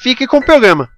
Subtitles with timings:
[0.00, 0.88] fique com o programa.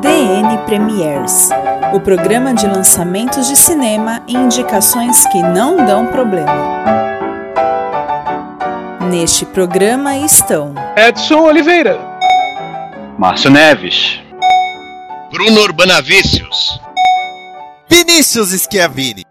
[0.00, 1.50] DN Premiers
[1.92, 6.84] o programa de lançamentos de cinema e indicações que não dão problema.
[9.08, 12.00] Neste programa estão Edson Oliveira,
[13.16, 14.20] Márcio Neves,
[15.30, 16.80] Bruno Urbanavícios,
[17.88, 19.24] Vinícius Schiavini.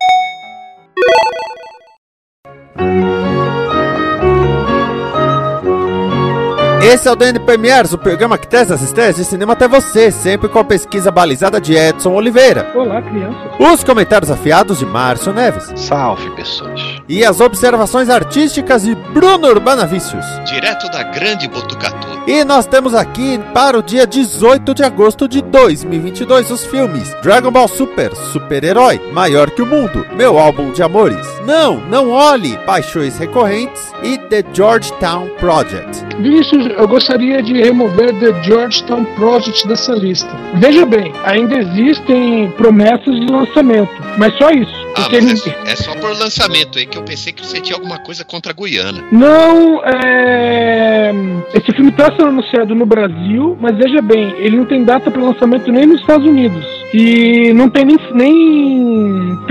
[6.83, 10.11] Esse é o DN Premiers, o programa que traz as estreias de cinema até você,
[10.11, 12.69] sempre com a pesquisa balizada de Edson Oliveira.
[12.75, 13.37] Olá, criança.
[13.57, 15.71] Os comentários afiados de Márcio Neves.
[15.77, 16.81] Salve, pessoas.
[17.07, 20.25] E as observações artísticas de Bruno Urbanavícios.
[20.45, 22.21] Direto da Grande Botucatu.
[22.27, 27.51] E nós temos aqui para o dia 18 de agosto de 2022 os filmes Dragon
[27.51, 33.17] Ball Super, Super-Herói, Maior que o Mundo, Meu Álbum de Amores, Não, Não Olhe, Paixões
[33.17, 36.05] Recorrentes e The Georgetown Project.
[36.17, 40.29] Vinícius, eu gostaria de remover The Georgetown Project dessa lista.
[40.55, 44.83] Veja bem, ainda existem promessas de lançamento, mas só isso.
[44.95, 47.97] Ah, mas é, é, só por lançamento aí que eu pensei que você tinha alguma
[47.97, 49.03] coisa contra a Guiana.
[49.11, 51.11] Não, é.
[51.53, 55.21] Esse filme está sendo anunciado no Brasil, mas veja bem, ele não tem data para
[55.21, 56.63] lançamento nem nos Estados Unidos.
[56.93, 58.72] E não tem nem, nem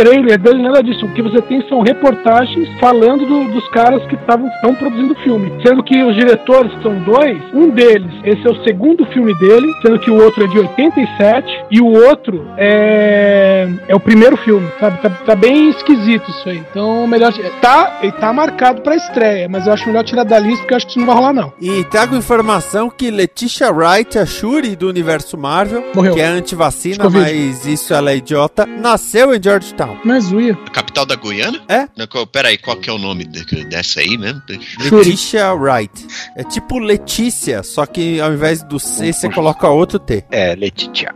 [0.02, 1.06] trailer dele, nada disso.
[1.06, 5.52] O que você tem são reportagens falando do, dos caras que estavam produzindo o filme.
[5.64, 9.98] Sendo que os diretores são dois, um deles, esse é o segundo filme dele, sendo
[10.00, 15.00] que o outro é de 87, e o outro é, é o primeiro filme, sabe?
[15.00, 16.58] Tá, tá bem esquisito isso aí.
[16.70, 17.32] Então, melhor.
[17.60, 20.76] Tá, ele tá marcado pra estreia, mas eu acho melhor tirar da lista porque eu
[20.76, 21.52] acho que isso não vai rolar, não.
[21.60, 26.14] E trago informação que Letitia Wright, a Shuri do universo Marvel, Morreu.
[26.14, 29.91] que é anti-vacina, mas isso ela é idiota, nasceu em Georgetown.
[30.32, 30.54] Uia.
[30.72, 31.60] Capital da Guiana?
[31.68, 31.86] É?
[32.30, 34.42] Pera aí, qual que é o nome de, dessa aí mesmo?
[34.90, 36.06] Letitia Wright.
[36.36, 40.24] É tipo Letícia, só que ao invés do C você coloca outro T.
[40.30, 41.14] É, Letitia.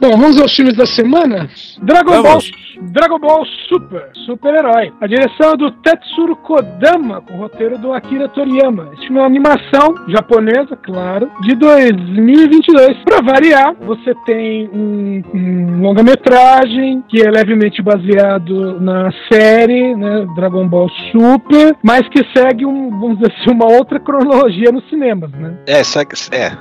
[0.00, 1.50] Bom, vamos aos filmes da semana?
[1.82, 2.50] Dragon vamos.
[2.50, 4.92] Ball Dragon Ball Super, super-herói.
[5.00, 8.90] A direção é do Tetsuro Kodama, com o roteiro do Akira Toriyama.
[8.92, 12.98] Este filme é uma animação japonesa, claro, de 2022.
[13.04, 20.68] Para variar, você tem um, um longa-metragem que é levemente baseado na série, né, Dragon
[20.68, 25.54] Ball Super, mas que segue um, vamos dizer assim, uma outra cronologia nos cinemas, né?
[25.66, 26.52] É, segue, é.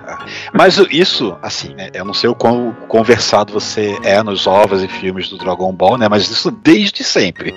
[0.54, 4.88] Mas isso, assim, né, eu não sei o quão conversado você é nos ovos e
[4.88, 6.08] filmes do Dragon Ball, né?
[6.14, 7.56] Mas isso desde sempre.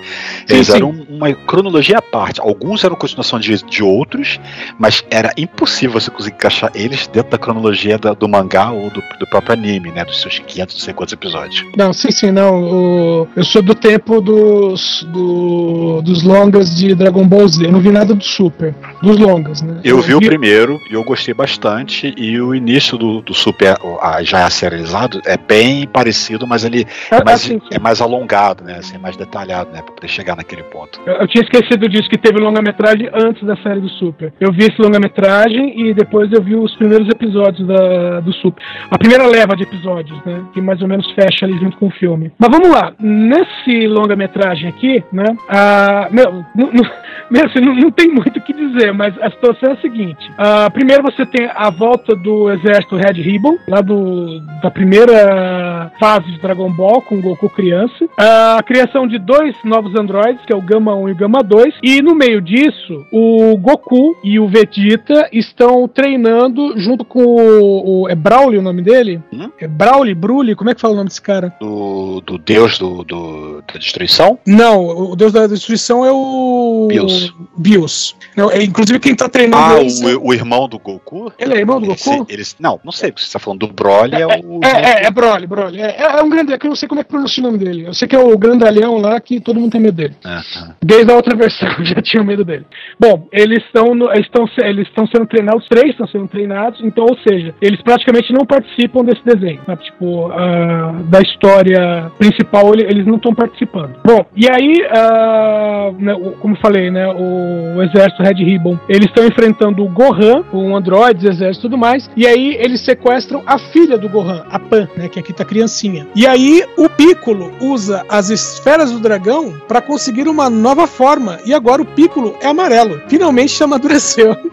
[0.49, 2.41] Eles sim, eram uma cronologia à parte.
[2.41, 4.39] Alguns eram continuação de, de outros,
[4.79, 8.99] mas era impossível você conseguir encaixar eles dentro da cronologia da, do mangá ou do,
[9.19, 10.03] do, próprio anime, né?
[10.03, 11.63] Dos seus 500, não sei quantos episódios.
[11.77, 12.63] Não, sim, sim, não.
[12.63, 17.63] O, eu sou do tempo dos, do, dos longas de Dragon Ball Z.
[17.63, 18.73] Eu não vi nada do Super.
[19.03, 19.81] Dos longas, né?
[19.83, 22.11] Eu, eu vi, vi, o primeiro e eu gostei bastante.
[22.17, 23.77] E o início do, do Super,
[24.23, 28.36] já é serializado, é bem parecido, mas ele é, é mais, assim, é mais alongado,
[28.63, 28.77] né?
[28.77, 29.81] Assim, mais detalhado, né?
[29.81, 30.99] Pra poder chegar naquele ponto.
[31.05, 34.33] Eu, eu tinha esquecido disso, que teve longa-metragem antes da série do Super.
[34.39, 38.63] Eu vi esse longa-metragem e depois eu vi os primeiros episódios da, do Super.
[38.91, 40.43] A primeira leva de episódios, né?
[40.53, 42.31] Que mais ou menos fecha ali junto com o filme.
[42.37, 42.93] Mas vamos lá.
[42.99, 45.25] Nesse longa-metragem aqui, né?
[45.49, 46.69] A, meu, não,
[47.45, 50.31] assim, não, não, tem muito o que dizer, mas a situação é a seguinte.
[50.37, 56.31] A, primeiro você tem a volta do exército Red Ribbon, lá do, da primeira fase
[56.31, 58.07] de Dragon Ball, com Goku criança.
[58.17, 58.26] A
[58.65, 61.75] criação de dois novos androides, que é o Gama 1 e o Gama 2.
[61.83, 68.03] E no meio disso, o Goku e o Vegeta estão treinando junto com o.
[68.03, 69.21] o é Brawly o nome dele?
[69.31, 69.49] Hum?
[69.59, 70.15] É Broly?
[70.55, 71.53] Como é que fala o nome desse cara?
[71.59, 74.39] Do, do deus do, do, da destruição?
[74.45, 76.87] Não, o deus da destruição é o.
[76.89, 77.33] Bios.
[77.57, 78.15] Bios.
[78.35, 79.63] Não, é, inclusive quem tá treinando.
[79.63, 81.31] Ah, o, o, irmão do Goku?
[81.37, 82.09] Ele é irmão do Goku?
[82.09, 84.59] Eles, eles, não, não sei, você tá falando do Broly, é, é o.
[84.63, 85.81] É, é, é Broly, Broly.
[85.81, 86.53] É, é, um grande.
[86.53, 87.85] É que eu não sei como é que pronuncia o nome dele.
[87.85, 90.15] Eu sei que é o grandalhão lá que todo mundo tem medo dele.
[90.25, 90.71] Ah, ah.
[90.83, 92.65] Desde a outra versão já tinha medo dele.
[92.99, 97.17] Bom, eles estão estão eles estão sendo treinados, os três estão sendo treinados, então, ou
[97.27, 99.83] seja, eles praticamente não participam desse desenho, sabe?
[99.83, 103.95] Tipo, ah, da história principal ele- eles não estão participando.
[104.03, 109.83] Bom, e aí, ah, né, como falei, né, o, exército Red Ribbon, eles estão enfrentando
[109.83, 114.09] o Gohan, com androides, exército e tudo mais, e aí eles sequestram a filha do
[114.09, 116.07] Gohan, a Pan, né, que aqui tá criancinha.
[116.15, 121.53] E aí o Piccolo usa as esferas do dragão para conseguir uma nova forma, e
[121.53, 123.01] agora o Piccolo é amarelo.
[123.07, 124.35] Finalmente amadureceu.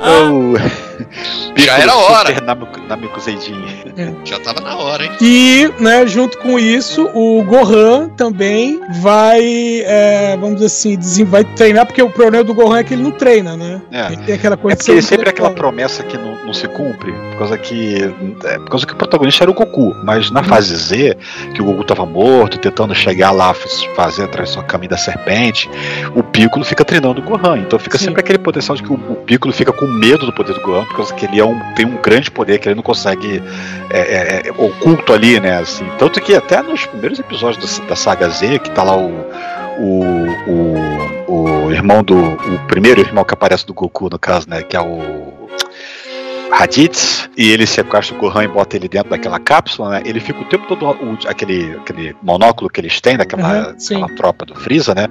[0.00, 0.54] Oh.
[1.56, 2.34] Já era hora.
[2.88, 3.54] Namekuseidin.
[4.24, 5.12] Já tava na hora, hein?
[5.20, 9.42] E, né, junto com isso, o Gohan também vai,
[9.84, 13.12] é, vamos dizer assim, vai treinar, porque o problema do Gohan é que ele não
[13.12, 13.80] treina, né?
[13.90, 14.06] É.
[14.06, 16.66] Ele tem aquela coisa É porque ele sempre é aquela promessa que não, não se
[16.68, 18.12] cumpre, por causa que.
[18.44, 19.94] É, por causa que o protagonista era o Goku.
[20.04, 20.34] Mas Uhum.
[20.34, 21.16] na fase Z,
[21.54, 23.54] que o Goku tava morto, tentando chegar lá,
[23.94, 25.68] fazer através do caminho da serpente,
[26.14, 27.58] o Piccolo fica treinando o Gohan.
[27.58, 28.06] Então fica Sim.
[28.06, 30.84] sempre aquele potencial de que o, o Piccolo fica com medo do poder do Gohan,
[30.84, 33.42] por causa que ele é um, tem um grande poder que ele não consegue.
[33.90, 35.58] É, é, é, oculto ali, né?
[35.58, 35.86] Assim.
[35.98, 39.12] Tanto que até nos primeiros episódios da, da saga Z, que tá lá o.
[39.76, 40.04] O,
[41.26, 42.16] o, o irmão do.
[42.16, 44.62] O primeiro irmão que aparece do Goku, no caso, né?
[44.62, 45.48] Que é o.
[46.52, 50.02] Raditz, e ele sequestra o Gohan e bota ele dentro daquela cápsula, né?
[50.04, 53.42] Ele fica o tempo todo, o- aquele, aquele monóculo que eles têm, daquela
[53.96, 55.08] aquela tropa do Freeza, né?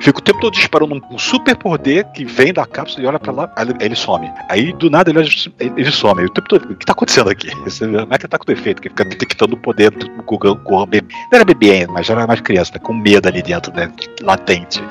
[0.00, 3.18] Fica o tempo todo disparando um, um super poder que vem da cápsula e olha
[3.18, 4.30] pra lá, aí ele, some.
[4.48, 5.28] Aí do nada ele,
[5.60, 6.24] ele, some.
[6.24, 7.48] O tempo todo, o que tá acontecendo aqui?
[7.80, 8.82] Vê, Como é que tá com defeito?
[8.82, 11.14] Que fica detectando o poder do Gohan, Gohan bebê.
[11.30, 12.80] Não era bebê ainda, mas já era mais criança, né?
[12.82, 13.92] com medo ali dentro, né?
[14.22, 14.82] Latente.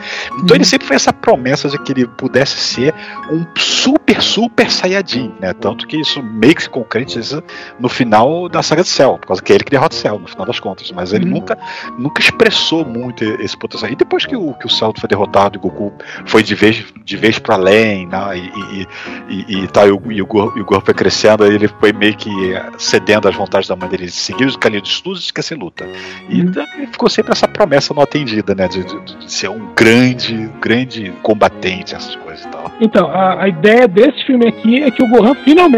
[0.44, 2.94] Então ele sempre foi essa promessa de que ele pudesse ser
[3.32, 5.54] um super, super Saiyajin, né?
[5.54, 7.44] Tanto que isso meio que se concretiza
[7.80, 10.20] no final da saga de Cell, por causa que é ele que derrota o Cell,
[10.20, 10.92] no final das contas.
[10.92, 11.32] Mas ele Uhum.
[11.32, 11.58] nunca,
[11.98, 13.92] nunca expressou muito esse potencial.
[13.92, 15.92] E depois que o, que o Cell foi derrotado e o Goku
[16.26, 18.38] foi de vez, de vez pra além, né?
[18.38, 18.88] E, e,
[19.30, 21.92] e, e, tá, e, o, e, o Gohan, e o Gohan foi crescendo, ele foi
[21.92, 22.30] meio que
[22.78, 25.88] cedendo às vontades da mãe dele, de seguir os caminhos de estudos e esquecer luta.
[26.30, 28.68] E também ficou sempre essa promessa não atendida, né?
[28.68, 32.72] De, de- de ser um grande, grande combatente, essas coisas e tal.
[32.80, 35.69] Então, a, a ideia desse filme aqui é que o Gohan finalmente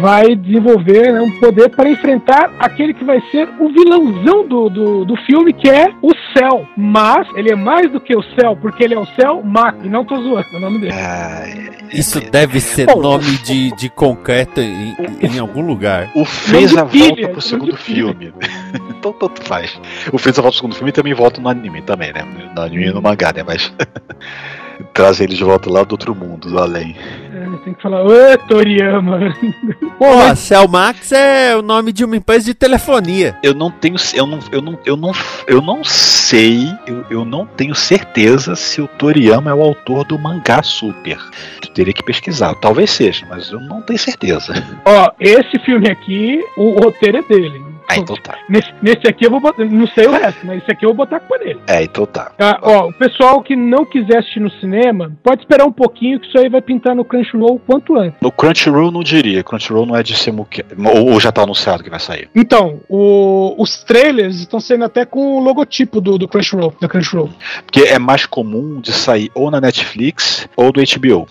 [0.00, 5.04] vai desenvolver né, um poder para enfrentar aquele que vai ser o vilãozão do, do,
[5.04, 6.66] do filme, que é o Cell.
[6.76, 9.88] Mas ele é mais do que o Cell, porque ele é o Cell Mac, e
[9.88, 10.92] não tô zoando é o nome dele.
[10.92, 16.10] É, Isso deve ser Bom, nome de, de concreto em, em algum lugar.
[16.14, 16.30] o de
[16.60, 18.32] pilha, volta pro não segundo filme.
[18.90, 19.80] então tanto faz.
[20.12, 22.24] O Freeza volta pro segundo filme e também volta no anime também, né?
[22.54, 23.42] No anime e no mangá, né?
[23.42, 23.72] Mas
[24.92, 26.96] traz ele de volta lá do outro mundo, do além.
[27.32, 29.34] É, tem que falar, ô Toriyama.
[29.98, 33.36] Pô, Pô, mas Cell Max é o nome de uma empresa de telefonia.
[33.42, 35.12] Eu não tenho, eu não, eu não, eu não,
[35.46, 40.18] eu não sei, eu, eu não tenho certeza se o Toriyama é o autor do
[40.18, 41.18] mangá Super.
[41.62, 44.54] Eu teria que pesquisar, talvez seja, mas eu não tenho certeza.
[44.84, 47.73] ó, esse filme aqui, o roteiro é dele.
[47.88, 48.38] Ah, então tá.
[48.48, 50.96] Nesse, nesse aqui eu vou botar, não sei o resto, mas esse aqui eu vou
[50.96, 51.60] botar a culpa dele.
[51.66, 52.32] É, então tá.
[52.38, 56.26] Ah, ó, o pessoal que não quiser assistir no cinema, pode esperar um pouquinho que
[56.28, 58.18] isso aí vai pintar no Crunchyroll o quanto antes.
[58.20, 60.64] No Crunchyroll não diria, Crunchyroll não é de Semuke,
[60.94, 62.28] ou, ou já tá anunciado que vai sair.
[62.34, 67.30] Então, o- os trailers estão saindo até com o logotipo do, do Crunchyroll, da Crunchyroll.
[67.66, 71.28] Porque é mais comum de sair ou na Netflix ou do HBO.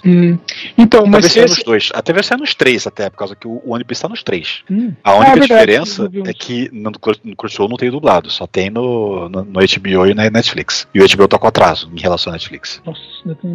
[0.77, 1.55] Então, mas Talvez esse...
[1.57, 1.89] nos dois.
[1.93, 4.23] Até vai sair nos três, até, por causa que o o One Piece tá nos
[4.23, 4.61] três.
[4.69, 4.91] Hum.
[5.03, 6.27] A única Ah, é diferença eu vi uns.
[6.27, 10.07] é que no, Crun- no Crunchyroll não tem dublado, só tem no, no, no HBO
[10.07, 10.87] e na Netflix.
[10.93, 12.81] E o HBO tá com atraso em relação à Netflix.
[12.85, 12.99] Nossa,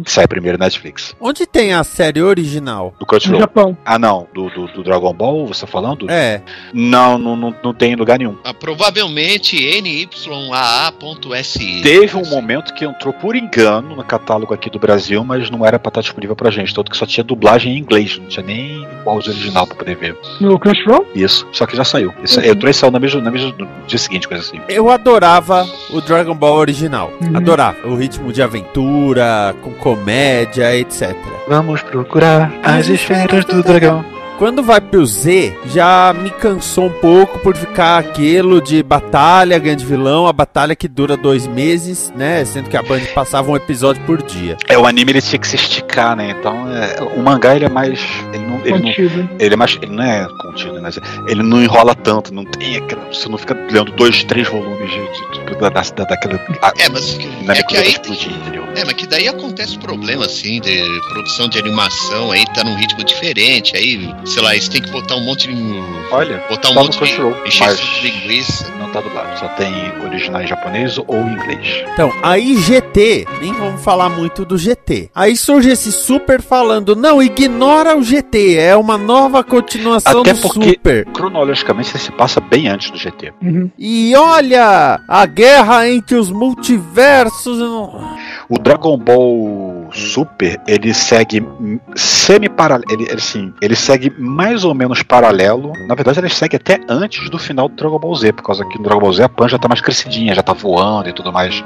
[0.03, 1.15] Que sai primeiro na Netflix.
[1.19, 2.91] Onde tem a série original?
[2.91, 3.39] Do no Crunchyroll.
[3.41, 3.77] Japão.
[3.85, 4.27] Ah, não.
[4.33, 6.09] Do, do, do Dragon Ball, você tá falando?
[6.09, 6.41] É.
[6.73, 8.37] Não, não, não, não tem em lugar nenhum.
[8.43, 11.81] Ah, provavelmente NYAA.SI.
[11.81, 15.79] Teve um momento que entrou por engano no catálogo aqui do Brasil, mas não era
[15.79, 16.73] pra estar disponível pra gente.
[16.73, 19.95] Tanto que só tinha dublagem em inglês, não tinha nem o áudio original pra poder
[19.95, 20.17] ver.
[20.39, 21.07] No Crunchyroll?
[21.15, 22.13] Isso, só que já saiu.
[22.23, 22.45] Isso, Uhum.
[22.45, 24.61] Entrou e saiu na mesma, na mesma, no dia seguinte, coisa assim.
[24.69, 27.11] Eu adorava o Dragon Ball original.
[27.21, 27.37] Uhum.
[27.37, 27.87] Adorava.
[27.87, 31.15] O ritmo de aventura, com comédia, etc.
[31.47, 34.18] Vamos procurar as esferas do dragão.
[34.39, 39.85] Quando vai pro Z, já me cansou um pouco por ficar aquilo de batalha, grande
[39.85, 42.45] vilão, a batalha que dura dois meses, né?
[42.45, 44.55] Sendo que a Band passava um episódio por dia.
[44.69, 46.33] É, o anime ele tinha que se esticar, né?
[46.39, 47.99] Então, é, o mangá ele é mais.
[48.33, 49.29] Ele não, ele não, Contido.
[49.37, 49.77] ele é mais.
[49.81, 53.05] Ele não é contido, mas ele não enrola tanto, não tem aquela.
[53.13, 56.35] Você não fica lendo dois, três volumes de, de, de- da, da, daquela.
[56.61, 58.63] A, É, mas na é que aí explodir, entendeu?
[58.75, 63.03] É, mas que daí acontece problema, assim, de produção de animação, aí tá num ritmo
[63.03, 65.55] diferente, aí sei lá, eles têm que botar um monte de.
[66.11, 67.47] Olha, botar um tá no monte Crunchyroll, de.
[67.49, 68.69] encher mas- de linguiça.
[68.79, 69.71] Não tá dublado, só tem
[70.03, 71.83] original em japonês ou em inglês.
[71.93, 75.11] Então, aí GT, nem vamos falar muito do GT.
[75.13, 80.41] Aí surge esse Super falando, não, ignora o GT, é uma nova continuação Até do
[80.41, 81.05] porque- Super.
[81.05, 83.31] Cronologicamente, ele se passa bem antes do GT.
[83.43, 83.69] Uhum.
[83.77, 87.59] E olha, a guerra entre os multiversos...
[88.49, 91.45] O Dragon Ball Super, ele segue
[91.95, 92.85] semi-paralelo.
[92.91, 95.73] Ele, ele, assim, ele segue mais ou menos paralelo.
[95.87, 98.77] Na verdade, ele segue até antes do final do Dragon Ball Z, por causa que
[98.77, 101.31] no Dragon Ball Z a Pan já tá mais crescidinha, já tá voando e tudo
[101.31, 101.63] mais.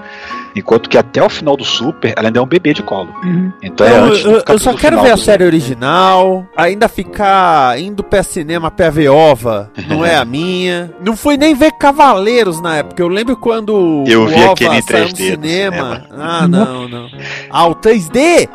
[0.56, 3.10] Enquanto que até o final do Super, ela ainda é um bebê de colo.
[3.24, 3.52] Uhum.
[3.62, 6.88] Então é Não, antes do eu, eu só quero final ver a série original, ainda
[6.88, 10.92] ficar indo pra cinema pra ver ova, não é a minha.
[11.04, 14.76] Não fui nem ver Cavaleiros na época, eu lembro quando Eu o vi ova aquele
[14.78, 15.76] em saiu no 3D no cinema.
[15.76, 16.08] cinema.
[16.20, 17.10] Ah, não, não.
[17.50, 18.13] Ah, o 3D?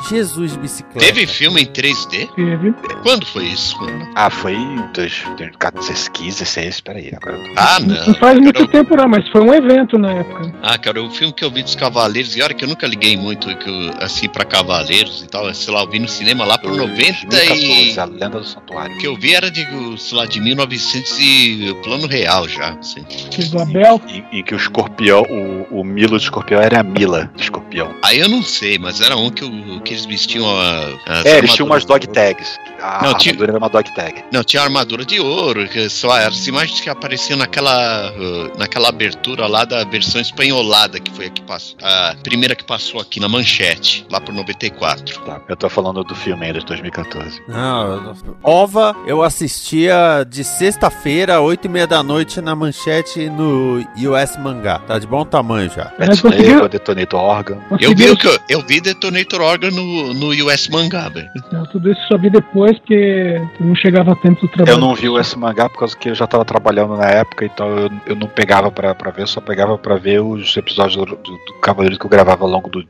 [0.09, 0.99] Jesus de bicicleta.
[1.01, 2.29] Teve filme em 3D?
[2.35, 2.73] Teve.
[3.03, 4.09] Quando foi isso, mano?
[4.15, 7.13] Ah, foi em 2015, 16, peraí.
[7.15, 8.15] Agora eu Ah, Não não.
[8.15, 10.53] faz muito tempo não, mas foi um evento na época.
[10.63, 13.17] Ah, cara, o filme que eu vi dos Cavaleiros, e olha que eu nunca liguei
[13.17, 16.59] muito que eu, assim pra Cavaleiros e tal, sei lá, eu vi no cinema lá
[16.59, 17.27] por 90 e.
[17.27, 18.95] 2014, a Lenda do Santuário.
[18.95, 19.67] O que eu vi era de,
[19.99, 22.71] sei lá, de 1900 e plano real já.
[22.75, 23.05] Assim.
[23.33, 24.01] Fiz do Abel.
[24.09, 27.95] Em, em que o escorpião, o, o Milo de escorpião era a Mila de escorpião.
[28.05, 31.23] Aí eu não sei, mas era um que, o- que eles vestiam a.
[31.25, 32.59] É, eles tinham umas dog tags.
[32.81, 34.25] A Não, tinha- armadura era uma dog tag.
[34.33, 39.47] Não, tinha armadura de ouro, que só as imagens que apareciam naquela, uh, naquela abertura
[39.49, 41.77] lá da versão espanholada, que foi a que passou.
[41.83, 45.21] A primeira que passou aqui na manchete, lá por 94.
[45.23, 47.43] Tá, eu tô falando do filme ainda de 2014.
[47.49, 53.81] Não, eu- Ova eu assistia de sexta-feira, oito e meia da noite, na manchete no
[53.97, 54.79] US Mangá.
[54.87, 55.93] Tá de bom tamanho já.
[55.99, 56.59] Mas Pet conseguiu-.
[56.59, 61.29] Eu vi, conseguiram- o que eu, eu vi Detonator Organ no, no US Mangá, velho.
[61.73, 64.77] Tudo isso só vi depois, porque não chegava tempo do trabalho.
[64.77, 67.45] Eu não vi o esse mangá por causa que eu já tava trabalhando na época,
[67.45, 71.05] então eu, eu não pegava pra, pra ver, só pegava pra ver os episódios do,
[71.05, 72.83] do, do Cavaleiro que eu gravava ao longo do,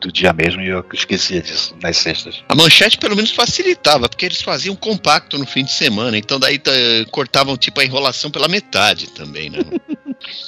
[0.00, 2.42] do, dia mesmo e eu esquecia disso nas sextas.
[2.48, 6.58] A manchete pelo menos facilitava, porque eles faziam compacto no fim de semana, então daí
[6.58, 6.70] tá,
[7.10, 9.58] cortavam tipo a enrolação pela metade também, né?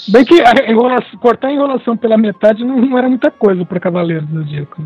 [0.08, 3.78] Bem que a enrolação- cortar a enrolação pela metade não, não era muita coisa para
[3.78, 4.82] Cavaleiros do Zodíaco.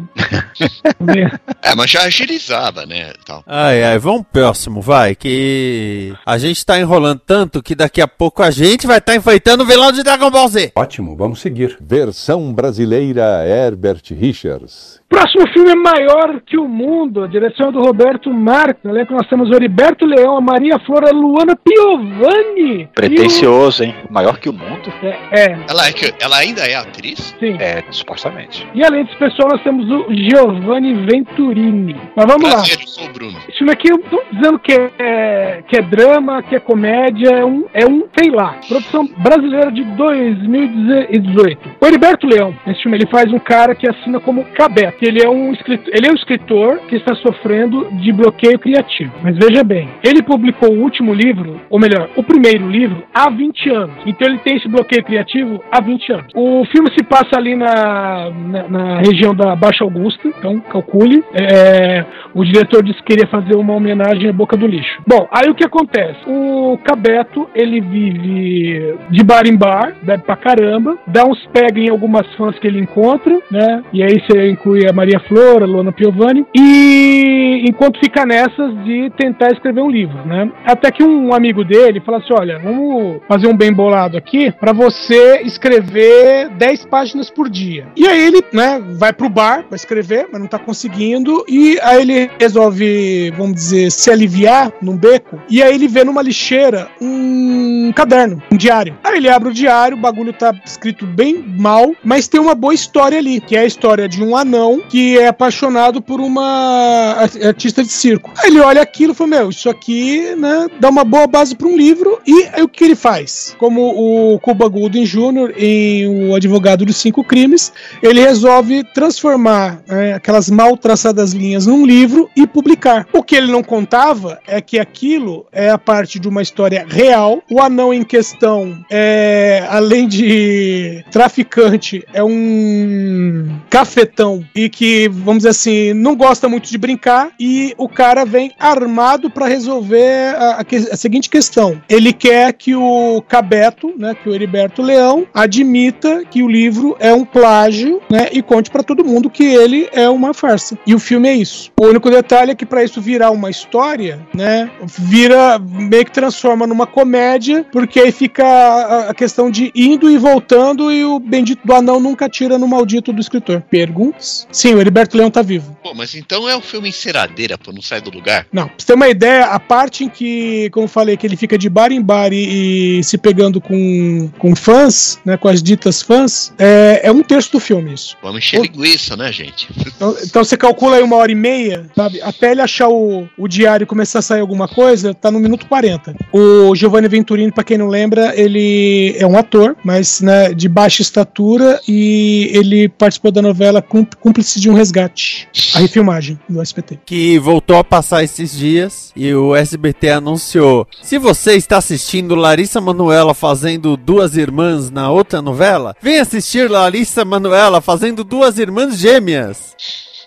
[1.00, 1.30] né?
[1.62, 3.12] é, mas já agilizava, né?
[3.24, 3.42] Tal.
[3.46, 8.42] Ai, ai, vamos próximo, vai, que a gente tá enrolando tanto que daqui a pouco
[8.42, 10.72] a gente vai estar tá enfeitando o vilão de Dragon Ball Z.
[10.74, 11.76] Ótimo, vamos seguir.
[11.80, 15.00] Versão brasileira Herbert Richards.
[15.12, 17.22] Próximo filme é maior que o mundo.
[17.24, 18.82] A direção é do Roberto Marques.
[18.82, 22.88] No elenco nós temos o Heriberto Leão, a Maria Flora, a Luana Piovani.
[22.94, 23.94] Pretencioso, hein?
[24.08, 24.88] Maior que o mundo?
[25.02, 27.34] O- É, é, Ela, é que- ela ainda é atriz?
[27.38, 27.56] sim.
[27.60, 28.66] É, supostamente.
[28.74, 31.94] E além desse pessoal, nós temos o Giovanni Venturini.
[32.16, 32.54] Mas vamos lá.
[32.56, 33.36] Prazer, eu sou o Bruno.
[33.48, 37.44] Esse filme aqui, eu tô dizendo que é, que é drama, que é comédia, é
[37.44, 41.58] um, é um, sei lá, produção brasileira de 2018.
[41.80, 45.01] O Heriberto Leão, nesse filme, ele faz um cara que assina como Cabeto.
[45.02, 49.12] Que Ele é um escritor, ele é um escritor que está sofrendo de bloqueio criativo.
[49.20, 53.70] Mas veja bem, ele publicou o último livro, ou melhor, o primeiro livro, há 20
[53.70, 53.96] anos.
[54.06, 56.26] Então ele tem esse bloqueio criativo há 20 anos.
[56.36, 61.24] O filme se passa ali na, na, na região da Baixa Augusta, então calcule.
[61.34, 65.02] É, o diretor disse que queria fazer uma homenagem à Boca do Lixo.
[65.04, 66.20] Bom, aí o que acontece?
[66.28, 71.90] O Cabeto, ele vive de bar em bar, bebe pra caramba, dá uns pega em
[71.90, 73.82] algumas fãs que ele encontra, né?
[73.92, 79.52] E aí você inclui a Maria Flora, Luana Piovani, e enquanto fica nessas de tentar
[79.52, 80.50] escrever um livro, né?
[80.64, 84.72] Até que um amigo dele fala assim: olha, vamos fazer um bem bolado aqui pra
[84.72, 87.86] você escrever 10 páginas por dia.
[87.96, 92.02] E aí ele, né, vai pro bar pra escrever, mas não tá conseguindo, e aí
[92.02, 97.92] ele resolve, vamos dizer, se aliviar num beco, e aí ele vê numa lixeira um
[97.94, 98.96] caderno, um diário.
[99.04, 102.74] Aí ele abre o diário, o bagulho tá escrito bem mal, mas tem uma boa
[102.74, 107.46] história ali, que é a história de um anão que é apaixonado por uma ar-
[107.46, 108.30] artista de circo.
[108.38, 111.66] Aí ele olha aquilo e fala: Meu, isso aqui, né, dá uma boa base para
[111.66, 112.20] um livro.
[112.26, 113.54] E aí o que ele faz?
[113.58, 115.52] Como o Cuba Gooding Jr.
[115.56, 121.84] em O Advogado dos Cinco Crimes, ele resolve transformar né, aquelas mal traçadas linhas num
[121.86, 123.06] livro e publicar.
[123.12, 127.42] O que ele não contava é que aquilo é a parte de uma história real.
[127.50, 135.38] O anão em questão, é, além de traficante, é um cafetão e e que, vamos
[135.38, 140.60] dizer assim, não gosta muito de brincar e o cara vem armado para resolver a,
[140.60, 141.82] a, a, seguinte questão.
[141.88, 147.12] Ele quer que o Cabeto, né, que o Heriberto Leão, admita que o livro é
[147.12, 150.78] um plágio, né, e conte para todo mundo que ele é uma farsa.
[150.86, 151.72] E o filme é isso.
[151.80, 156.68] O único detalhe é que para isso virar uma história, né, vira meio que transforma
[156.68, 161.66] numa comédia, porque aí fica a, a questão de indo e voltando e o bendito
[161.66, 163.60] do anão nunca tira no maldito do escritor.
[163.68, 164.46] Perguntas?
[164.52, 165.76] Sim, o Heriberto Leão tá vivo.
[165.82, 168.46] Pô, mas então é um filme enceradeira, pô, não sai do lugar?
[168.52, 171.36] Não, pra você ter uma ideia, a parte em que, como eu falei, que ele
[171.36, 175.62] fica de bar em bar e, e se pegando com, com fãs, né, com as
[175.62, 178.16] ditas fãs, é, é um terço do filme isso.
[178.22, 178.62] Vamos encher o...
[178.62, 179.68] linguiça, né, gente?
[179.86, 182.20] Então, então, você calcula aí uma hora e meia, sabe?
[182.20, 185.66] Até ele achar o, o diário e começar a sair alguma coisa, tá no minuto
[185.66, 186.14] 40.
[186.32, 191.00] O Giovanni Venturini, pra quem não lembra, ele é um ator, mas né, de baixa
[191.00, 197.00] estatura e ele participou da novela Cúmplice de um Resgate, a refilmagem do SBT.
[197.06, 202.80] Que voltou a passar esses dias e o SBT anunciou: se você está assistindo Larissa
[202.80, 209.74] Manuela fazendo duas irmãs na outra novela, vem assistir Larissa Manuela fazendo duas irmãs gêmeas.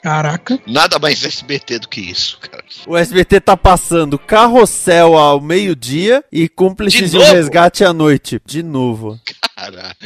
[0.06, 0.60] Caraca.
[0.68, 2.64] Nada mais SBT do que isso, cara.
[2.86, 8.40] O SBT tá passando Carrossel ao meio-dia e Cúmplices de, de um Resgate à noite.
[8.46, 9.20] De novo.
[9.26, 9.55] Caraca.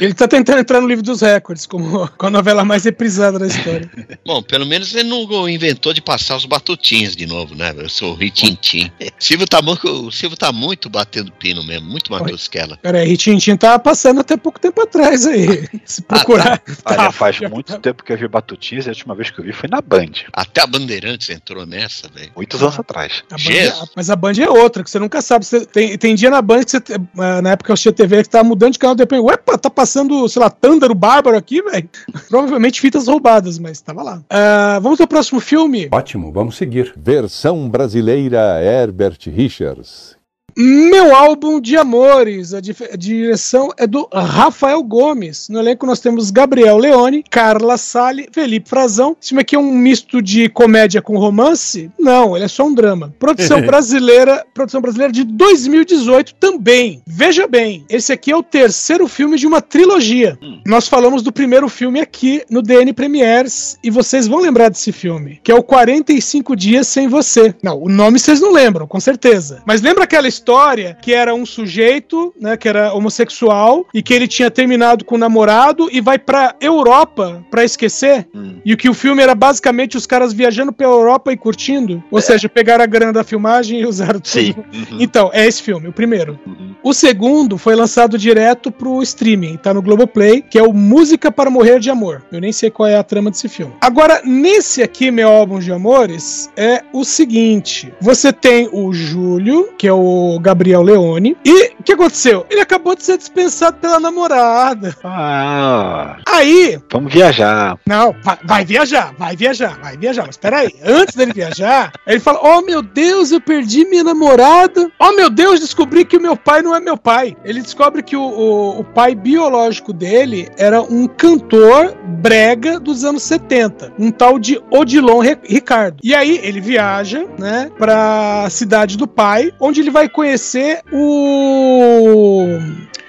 [0.00, 3.48] Ele tá tentando entrar no livro dos recordes, como com a novela mais reprisada da
[3.48, 3.90] história.
[4.24, 7.74] Bom, pelo menos ele não inventou de passar os batutinhos de novo, né?
[7.76, 8.90] Eu sou o Ritintim.
[9.18, 12.76] Silvio tá, o Silvio tá muito batendo pino mesmo, muito mais que ela.
[12.76, 15.68] Peraí, Ritintim tá passando até pouco tempo atrás aí.
[15.84, 16.52] Se procurar.
[16.54, 16.74] Ah, tá.
[16.84, 17.78] Olha, tá, faz muito tá.
[17.78, 20.12] tempo que eu vi batutinhas e a última vez que eu vi foi na Band.
[20.32, 22.30] Até a Bandeirantes entrou nessa, velho.
[22.36, 23.24] Muitos anos atrás.
[23.30, 25.44] A Band, é- mas a Band é outra, que você nunca sabe.
[25.44, 28.28] Você, tem, tem dia na Band que você, eh, na época eu tinha TV que
[28.28, 31.88] tava mudando de canal, depois, ué, tá passando, sei lá, Tândaro Bárbaro aqui, velho.
[32.28, 34.16] Provavelmente fitas roubadas, mas tava lá.
[34.16, 35.88] Uh, vamos ao próximo filme?
[35.90, 36.92] Ótimo, vamos seguir.
[36.96, 40.19] Versão brasileira Herbert Richards.
[40.56, 45.48] Meu álbum de amores, a, di a, direção é do Rafael Gomes.
[45.48, 49.16] No elenco nós temos Gabriel Leone, Carla Sale, Felipe Frazão.
[49.20, 51.90] Esse filme aqui é um misto de comédia com romance?
[51.98, 53.14] Não, ele é só um drama.
[53.18, 57.02] Produção brasileira, produção brasileira de 2018 também.
[57.06, 60.38] Veja bem, esse aqui é o terceiro filme de uma trilogia.
[60.42, 60.60] Hum.
[60.66, 65.40] Nós falamos do primeiro filme aqui no DN Premiers e vocês vão lembrar desse filme,
[65.42, 67.54] que é o 45 Dias Sem Você.
[67.62, 69.62] Não, o nome vocês não lembram, com certeza.
[69.66, 74.14] Mas lembra aquela história história que era um sujeito, né, que era homossexual e que
[74.14, 78.26] ele tinha terminado com o namorado e vai pra Europa pra esquecer.
[78.34, 78.56] Hum.
[78.64, 82.02] E o que o filme era basicamente os caras viajando pela Europa e curtindo.
[82.10, 82.22] Ou é.
[82.22, 84.28] seja, pegaram a grana da filmagem e usaram tudo.
[84.28, 84.54] Sim.
[84.56, 84.98] Uhum.
[84.98, 86.38] Então, é esse filme, o primeiro.
[86.46, 86.74] Uhum.
[86.82, 91.50] O segundo foi lançado direto pro streaming, tá no Globoplay, que é o Música para
[91.50, 92.22] Morrer de Amor.
[92.32, 93.74] Eu nem sei qual é a trama desse filme.
[93.80, 99.86] Agora, nesse aqui, meu álbum de amores, é o seguinte: você tem o Júlio, que
[99.86, 101.36] é o Gabriel Leone.
[101.44, 102.46] E o que aconteceu?
[102.50, 104.94] Ele acabou de ser dispensado pela namorada.
[105.02, 106.16] Ah.
[106.28, 106.78] Aí.
[106.90, 107.78] Vamos viajar.
[107.86, 110.26] Não, vai, vai viajar, vai viajar, vai viajar.
[110.26, 114.90] Mas peraí, antes dele viajar, ele fala: Oh meu Deus, eu perdi minha namorada.
[114.98, 117.36] Oh meu Deus, descobri que o meu pai não é meu pai.
[117.44, 123.22] Ele descobre que o, o, o pai biológico dele era um cantor brega dos anos
[123.22, 125.98] 70, um tal de Odilon Ricardo.
[126.02, 132.58] E aí ele viaja, né, pra cidade do pai, onde ele vai conhecer o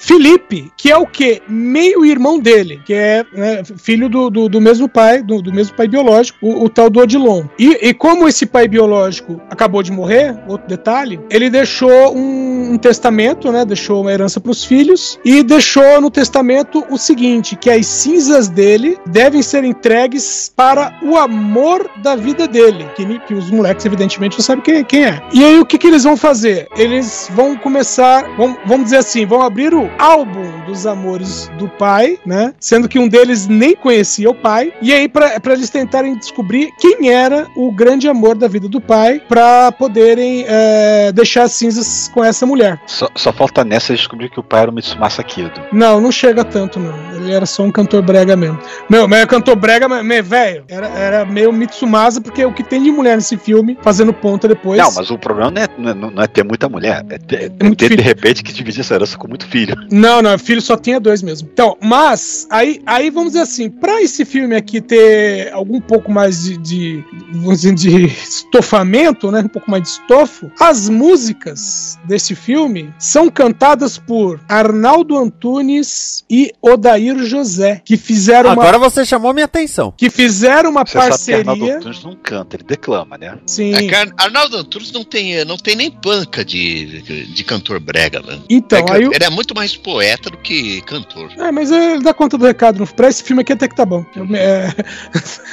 [0.01, 1.43] Felipe, que é o que?
[1.47, 5.75] Meio irmão dele, que é né, filho do, do, do, mesmo pai, do, do, mesmo
[5.75, 7.43] pai biológico, o, o tal do Odilon.
[7.57, 12.77] E, e, como esse pai biológico acabou de morrer, outro detalhe, ele deixou um, um
[12.79, 13.63] testamento, né?
[13.63, 18.49] Deixou uma herança para os filhos e deixou no testamento o seguinte: que as cinzas
[18.49, 22.87] dele devem ser entregues para o amor da vida dele.
[22.95, 25.21] Que, que os moleques, evidentemente, não sabem quem, quem é.
[25.31, 26.67] E aí o que, que eles vão fazer?
[26.75, 32.19] Eles vão começar, vão, vamos dizer assim, vão abrir o álbum dos amores do pai,
[32.25, 32.53] né?
[32.59, 34.73] Sendo que um deles nem conhecia o pai.
[34.81, 39.21] E aí, para eles tentarem descobrir quem era o grande amor da vida do pai,
[39.27, 42.79] para poderem é, deixar as cinzas com essa mulher.
[42.85, 45.61] Só, só falta nessa descobrir que o pai era o Mitsumasa Kido.
[45.71, 46.93] Não, não chega tanto, não.
[47.15, 48.59] Ele era só um cantor brega mesmo.
[48.89, 52.91] Meu, mas cantor brega, mas, velho, era, era meio Mitsumasa, porque o que tem de
[52.91, 54.77] mulher nesse filme, fazendo ponta depois.
[54.77, 57.43] Não, mas o problema não é, não é, não é ter muita mulher, é ter,
[57.43, 59.75] é ter de repente que dividir essa herança com muito filho.
[59.91, 61.49] Não, não, filho só tinha dois mesmo.
[61.51, 66.43] Então, mas, aí, aí vamos dizer assim, pra esse filme aqui ter algum pouco mais
[66.43, 69.41] de, de, vamos dizer, de estofamento, né?
[69.41, 76.51] Um pouco mais de estofo, as músicas desse filme são cantadas por Arnaldo Antunes e
[76.61, 78.89] Odair José, que fizeram Agora uma.
[78.89, 79.93] você chamou minha atenção.
[79.97, 81.77] Que fizeram uma Você sabe que Arnaldo parceria.
[81.77, 83.37] Antunes não canta, ele declama, né?
[83.45, 83.73] Sim.
[83.73, 87.01] É Arnaldo Antunes não tem, não tem nem banca de,
[87.33, 88.43] de cantor brega, mano.
[88.49, 91.31] Então, É aí o- Ele é muito mais poeta do que cantor.
[91.37, 92.85] É, mas ele dá conta do recado.
[92.95, 94.05] Pra esse filme aqui até que tá bom.
[94.33, 94.69] É,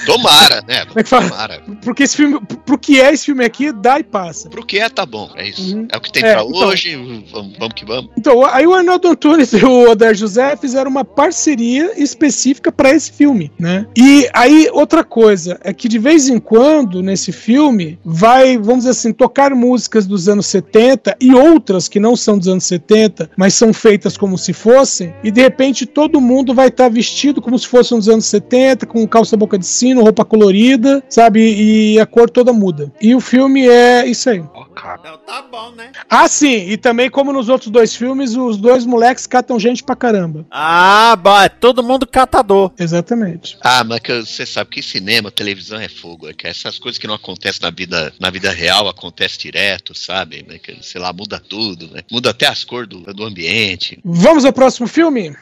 [0.06, 0.84] Tomara, né?
[0.86, 1.28] Como é que fala?
[1.28, 1.62] Tomara.
[1.82, 4.48] porque esse filme, pro que é esse filme aqui, dá e passa.
[4.48, 5.30] Pro que é, tá bom.
[5.36, 5.76] É isso.
[5.76, 5.88] Uhum.
[5.90, 6.68] É o que tem É, pra então.
[6.68, 6.96] hoje.
[7.32, 8.10] Vamos, vamos que vamos.
[8.16, 13.12] Então, aí o Arnaldo Antunes e o Oder José fizeram uma parceria específica pra esse
[13.12, 13.86] filme, né?
[13.96, 18.90] E aí, outra coisa, é que de vez em quando, nesse filme, vai, vamos dizer
[18.90, 19.54] assim, tocar
[19.98, 24.16] músicas dos anos 70 e outras que não são dos anos 70, mas são feitas
[24.16, 28.08] como se fossem, e de repente todo mundo vai estar vestido como se fosse nos
[28.08, 31.40] anos 70, com calça boca de sino, roupa colorida, sabe?
[31.40, 32.92] E a cor toda muda.
[33.00, 34.42] E o filme é isso aí.
[34.74, 35.18] Cara.
[35.26, 35.90] Tá bom, né?
[36.08, 39.96] Ah, sim, e também como nos outros dois filmes, os dois moleques catam gente pra
[39.96, 40.46] caramba.
[40.50, 42.70] Ah, bom, é todo mundo catador.
[42.78, 43.58] Exatamente.
[43.60, 46.28] Ah, mas que você sabe que cinema, televisão é fogo.
[46.28, 50.44] É que essas coisas que não acontecem na vida, na vida real acontecem direto, sabe?
[50.48, 52.02] É que, sei lá, muda tudo, né?
[52.10, 53.98] Muda até as cores do, do ambiente.
[54.04, 55.34] Vamos ao próximo filme?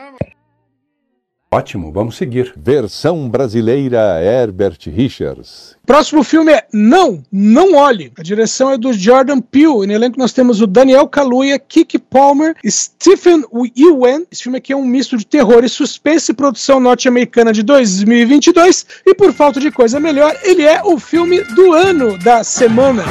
[1.50, 2.52] Ótimo, vamos seguir.
[2.56, 5.76] Versão brasileira Herbert Richards.
[5.87, 8.12] Próximo filme é Não, Não Olhe.
[8.18, 9.85] A direção é do Jordan Peele.
[9.85, 13.44] E no elenco nós temos o Daniel Kaluuya, Kiki Palmer, Stephen
[13.76, 14.24] Ewan.
[14.30, 18.85] Esse filme aqui é um misto de terror e suspense, produção norte-americana de 2022.
[19.06, 23.04] E por falta de coisa melhor, ele é o filme do ano da semana.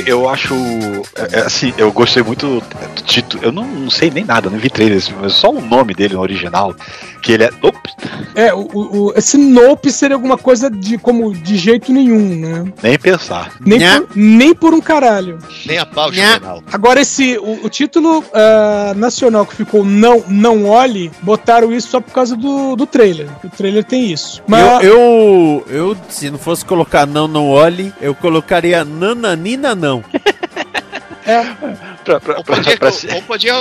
[0.00, 0.54] Eu, eu acho.
[1.16, 2.62] é, é, assim, eu gostei muito
[2.96, 3.42] do título.
[3.44, 5.94] Eu não, não sei nem nada, não vi trailer desse filme, mas só o nome
[5.94, 6.74] dele no original.
[7.22, 7.50] Que ele é.
[7.62, 7.94] Ops,
[8.34, 12.72] É, o, o- esse Nope seria alguma coisa de como de jeito nenhum, né?
[12.82, 13.52] nem pensar.
[13.60, 15.38] Nem, por, nem por um caralho.
[15.64, 16.10] Nem a pau.
[16.72, 22.00] Agora, esse, o, o título ah, nacional que ficou Não Não Olhe, botaram isso só
[22.00, 23.28] por causa do, do trailer.
[23.42, 24.42] O trailer tem isso.
[24.46, 30.02] Mas, Eu, eu, eu, se não fosse colocar não, não olhe, eu colocaria nananina não.
[32.04, 33.54] Pra, pra, Ou podia, pra ou, ou podia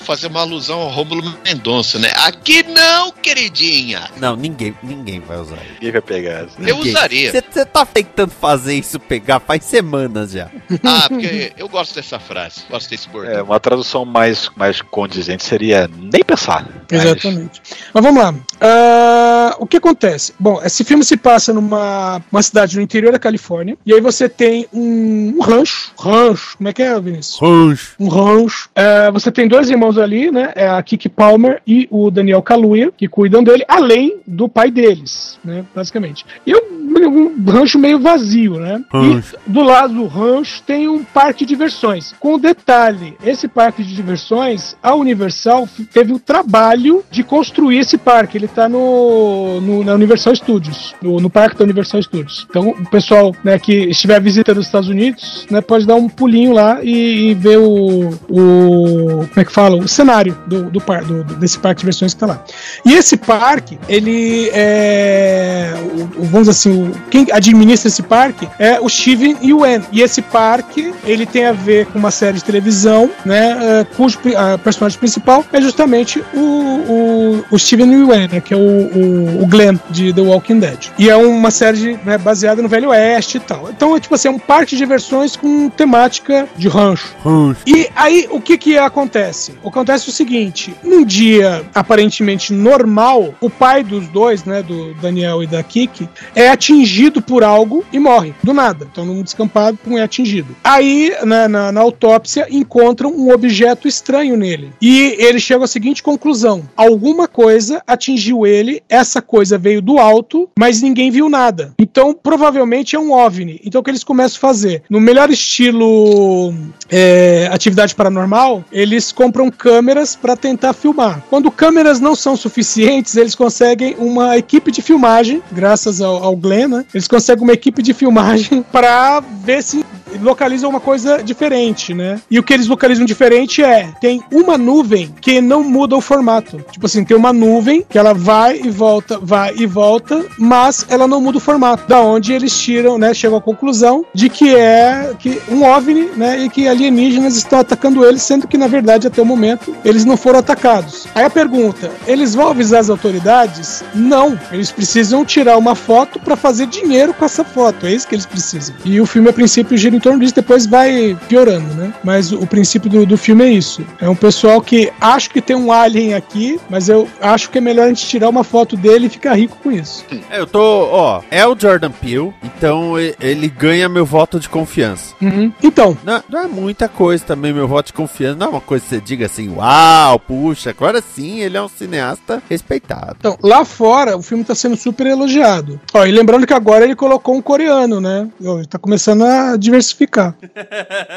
[0.00, 2.10] fazer uma alusão ao Rômulo Mendonça, né?
[2.26, 4.10] Aqui não, queridinha.
[4.18, 5.74] Não, ninguém, ninguém vai usar isso.
[5.74, 6.60] Ninguém vai pegar essa.
[6.60, 7.30] Eu usaria.
[7.32, 10.50] Você tá tentando fazer isso pegar faz semanas já.
[10.84, 13.32] Ah, porque eu gosto dessa frase, gosto desse bordão.
[13.32, 16.66] É, uma tradução mais, mais condizente seria nem pensar.
[16.90, 17.62] Mas- Exatamente.
[17.94, 18.34] Mas vamos lá.
[18.60, 20.34] Ah, o que acontece?
[20.38, 23.76] Bom, esse filme se passa numa uma cidade no interior da Califórnia.
[23.86, 25.92] E aí você tem um, um rancho.
[25.98, 26.56] Rancho.
[26.58, 27.38] Como é que é, Vinícius?
[27.40, 27.94] Rancho.
[27.98, 28.68] um rancho.
[28.74, 30.52] É, você tem dois irmãos ali, né?
[30.54, 35.38] É a Kiki Palmer e o Daniel Kaluuya, que cuidam dele, além do pai deles,
[35.44, 35.64] né?
[35.74, 36.24] Basicamente.
[36.46, 38.82] E um, um rancho meio vazio, né?
[38.92, 39.36] Rancho.
[39.46, 42.14] E do lado do rancho tem um parque de diversões.
[42.20, 48.36] Com detalhe, esse parque de diversões, a Universal teve o trabalho de construir esse parque.
[48.38, 52.46] Ele tá no, no- na Universal Studios, no, no parque da Universal Studios.
[52.48, 56.52] Então, o pessoal né, que estiver visitando os Estados Unidos, né, pode dar um pulinho
[56.52, 61.24] lá e, e ver o, o- como é que fala, o cenário do, do, do-
[61.36, 62.42] desse parque de diversões que tá lá.
[62.84, 65.72] E esse parque, ele é,
[66.18, 69.82] o- vamos dizer assim, o- quem administra esse parque é o Steven Yeun.
[69.92, 74.18] E esse parque, ele tem a ver com uma série de televisão, né, eh, cujo
[74.36, 79.42] a personagem principal é justamente o, o, o Steven Yeun, né, que é o, o,
[79.42, 80.86] o Glenn de The Walking Dead.
[80.98, 83.68] E é uma série né, baseada no Velho Oeste e tal.
[83.70, 87.14] Então, é tipo assim, é um parque de diversões com temática de rancho.
[87.24, 87.60] Rancho.
[87.66, 89.54] E aí, o que que acontece?
[89.64, 95.46] Acontece o seguinte, num dia aparentemente normal, o pai dos dois, né, do Daniel e
[95.46, 98.86] da Kiki, é atingido por algo e morre, do nada.
[98.90, 100.54] Então, num descampado, pum, é atingido.
[100.62, 104.72] Aí, na, na, na autópsia, encontram um objeto estranho nele.
[104.80, 110.48] E ele chega à seguinte conclusão, alguma coisa atingiu ele, essa coisa veio do alto,
[110.58, 111.74] mas ninguém viu nada.
[111.78, 113.60] Então, provavelmente é um OVNI.
[113.64, 114.82] Então, o que eles começam a fazer?
[114.88, 116.54] No melhor estilo
[116.90, 121.22] é, atividade paranormal, eles compram câmeras para tentar filmar.
[121.28, 126.68] Quando câmeras não são suficientes, eles conseguem uma equipe de filmagem, graças ao, ao Glenn,
[126.68, 126.84] né?
[126.92, 129.84] Eles conseguem uma equipe de filmagem para ver se
[130.20, 132.20] localizam uma coisa diferente, né?
[132.30, 136.64] E o que eles localizam diferente é: tem uma nuvem que não muda o formato.
[136.70, 141.06] Tipo assim, tem uma nuvem que ela vai e volta, vai e volta, mas ela
[141.06, 141.86] não muda o formato.
[141.88, 143.14] Da onde eles tiram, né?
[143.14, 146.38] Chegam à conclusão de que é que um OVNI, né?
[146.44, 150.16] E que alienígenas estão atacando eles, sendo que na verdade até o momento eles não
[150.16, 151.06] foram atacados.
[151.14, 153.82] Aí a pergunta: eles vão avisar as autoridades?
[153.94, 154.38] Não.
[154.52, 157.86] Eles precisam tirar uma foto para fazer dinheiro com essa foto.
[157.86, 158.74] É isso que eles precisam.
[158.84, 161.92] E o filme, a princípio, gira em torno disso, depois vai piorando, né?
[162.02, 163.84] Mas o princípio do, do filme é isso.
[164.00, 167.60] É um pessoal que acho que tem um alien aqui, mas eu acho que é
[167.60, 170.04] melhor a gente tirar uma foto dele e ficar rico com isso.
[170.30, 175.14] É, eu tô, ó, é o Jordan Peele, então ele ganha meu voto de confiança.
[175.20, 175.52] Uhum.
[175.62, 178.38] Então, Não, não é muita coisa também, meu voto de confiança.
[178.38, 181.68] Não é uma coisa que você diga assim, uau, puxa, agora sim ele é um
[181.68, 183.16] cineasta respeitado.
[183.18, 185.80] Então, lá fora, o filme tá sendo super elogiado.
[185.92, 188.28] Ó, e lembrando que agora ele colocou um coreano, né?
[188.44, 189.87] Ó, Ele tá começando a diversificar.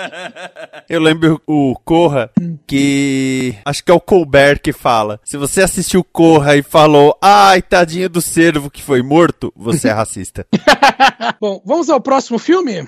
[0.90, 2.30] Eu lembro o Corra
[2.68, 3.56] que.
[3.66, 5.20] Acho que é o Colbert que fala.
[5.24, 9.92] Se você assistiu Corra e falou, ai, tadinho do cervo que foi morto, você é
[9.92, 10.46] racista.
[11.40, 12.88] Bom, vamos ao próximo filme?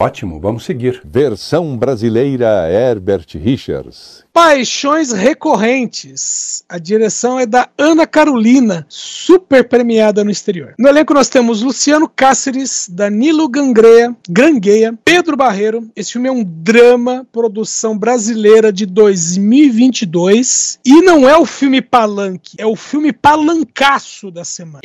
[0.00, 1.00] Ótimo, vamos seguir.
[1.04, 4.21] Versão brasileira Herbert Richards.
[4.32, 6.64] Paixões Recorrentes.
[6.66, 10.74] A direção é da Ana Carolina, super premiada no exterior.
[10.78, 15.86] No elenco nós temos Luciano Cáceres, Danilo Gangreia, Grangueia, Pedro Barreiro.
[15.94, 20.78] Esse filme é um drama, produção brasileira de 2022.
[20.82, 24.80] E não é o filme palanque, é o filme palancaço da semana.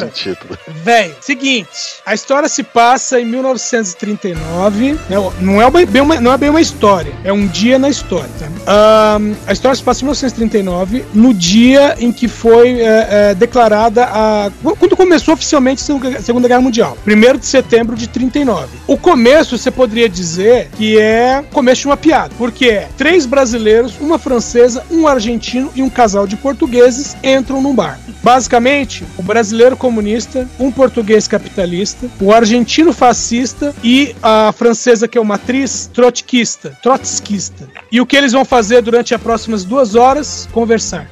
[0.00, 0.10] Cara.
[0.14, 0.56] um.
[0.84, 1.68] Véi, seguinte,
[2.04, 6.60] a história se passa em 1939, né, não, é bem uma, não é bem uma
[6.60, 8.28] história, é um dia na história.
[8.38, 8.46] tá?
[8.66, 14.04] Ahn, a história se passa em 1939, no dia em que foi é, é, declarada
[14.04, 14.50] a.
[14.78, 18.68] quando começou oficialmente a Segunda- Guerra Mundial, 1 de setembro de 39.
[18.86, 23.94] O começo você poderia dizer que é começo de uma piada, porque é três brasileiros,
[24.00, 27.98] uma francesa, um argentino e um casal de portugueses entram num bar.
[28.22, 35.20] Basicamente, o brasileiro comunista, um português capitalista, o argentino fascista e a francesa, que é
[35.20, 36.76] uma atriz, trotskista.
[36.82, 37.68] trotskista.
[37.92, 40.48] E o que eles vão fazer durante as próximas duas horas?
[40.50, 41.08] Conversar.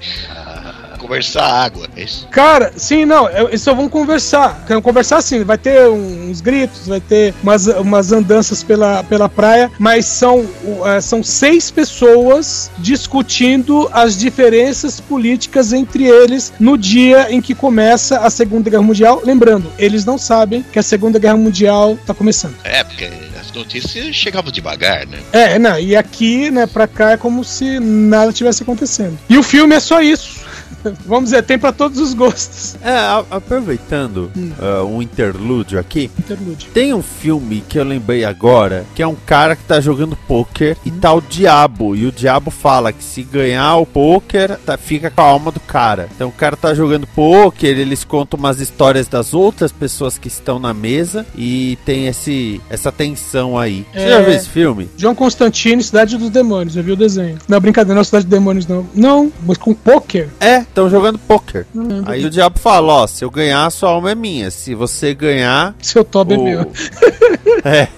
[1.04, 2.26] Conversar água, é isso?
[2.30, 4.64] Cara, sim, não, é- eles só vão conversar.
[4.66, 9.70] Querem Conversar sim, vai ter uns gritos, vai ter umas, umas andanças pela, pela praia,
[9.78, 10.46] mas são,
[10.86, 18.20] eh, são seis pessoas discutindo as diferenças políticas entre eles no dia em que começa
[18.20, 19.20] a Segunda Guerra Mundial.
[19.24, 22.54] Lembrando, eles não sabem que a Segunda Guerra Mundial tá começando.
[22.64, 25.18] É, porque as notícias chegavam devagar, né?
[25.32, 29.18] É, não, e aqui, né, pra cá é como se nada tivesse acontecendo.
[29.28, 30.43] E o filme é só isso.
[31.06, 32.76] Vamos dizer, tem pra todos os gostos.
[32.82, 36.68] É, a- aproveitando ah, um interlúdio aqui, Interlude.
[36.72, 40.76] tem um filme que eu lembrei agora, que é um cara que tá jogando pôquer
[40.84, 41.94] e tá o diabo.
[41.96, 45.60] E o diabo fala que se ganhar o pôquer, tá- fica com a alma do
[45.60, 46.08] cara.
[46.14, 50.58] Então o cara tá jogando pôquer, eles contam umas histórias das outras pessoas que estão
[50.58, 53.86] na mesa e tem esse, essa tensão aí.
[53.92, 54.08] Você É.
[54.10, 54.88] já viu esse filme?
[54.96, 56.74] João Constantino, Cidade dos Demônios.
[56.74, 57.38] Já viu o desenho?
[57.48, 58.86] Não, brincadeira, não é Cidade dos Demônios, não.
[58.94, 60.28] Não, mas com poker.
[60.40, 61.66] É, estão jogando pôquer.
[61.72, 62.10] Não lembro.
[62.12, 64.50] Aí o diabo fala, ó, se eu ganhar, a sua alma é minha.
[64.50, 66.72] Se você ganhar, Seu Toby é o- meu.
[67.64, 67.88] é.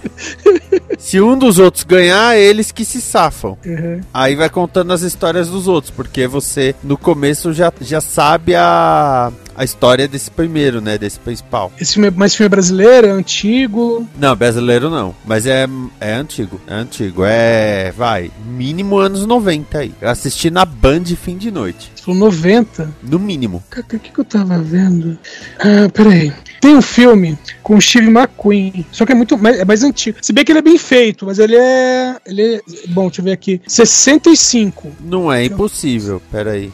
[0.97, 3.57] Se um dos outros ganhar, eles que se safam.
[3.65, 4.01] Uhum.
[4.13, 9.31] Aí vai contando as histórias dos outros, porque você no começo já, já sabe a,
[9.55, 10.97] a história desse primeiro, né?
[10.97, 11.71] Desse principal.
[11.79, 14.07] Esse filme é, mas esse filme é brasileiro, é antigo.
[14.19, 15.67] Não, brasileiro não, mas é,
[15.99, 16.59] é antigo.
[16.67, 17.91] É antigo, é.
[17.95, 19.93] Vai, mínimo anos 90 aí.
[20.01, 21.91] Eu assisti na Band fim de noite.
[22.07, 22.89] Falou 90.
[23.03, 23.61] No mínimo.
[23.69, 25.19] Caraca, o que, que eu tava vendo?
[25.59, 26.31] Ah, peraí.
[26.61, 30.17] Tem um filme com o Steve McQueen, só que é muito mais, é mais antigo.
[30.21, 32.15] Se bem que ele é bem feito, mas ele é.
[32.25, 32.61] Ele é.
[32.87, 33.61] Bom, deixa eu ver aqui.
[33.67, 34.89] 65.
[35.01, 36.71] Não é impossível, peraí.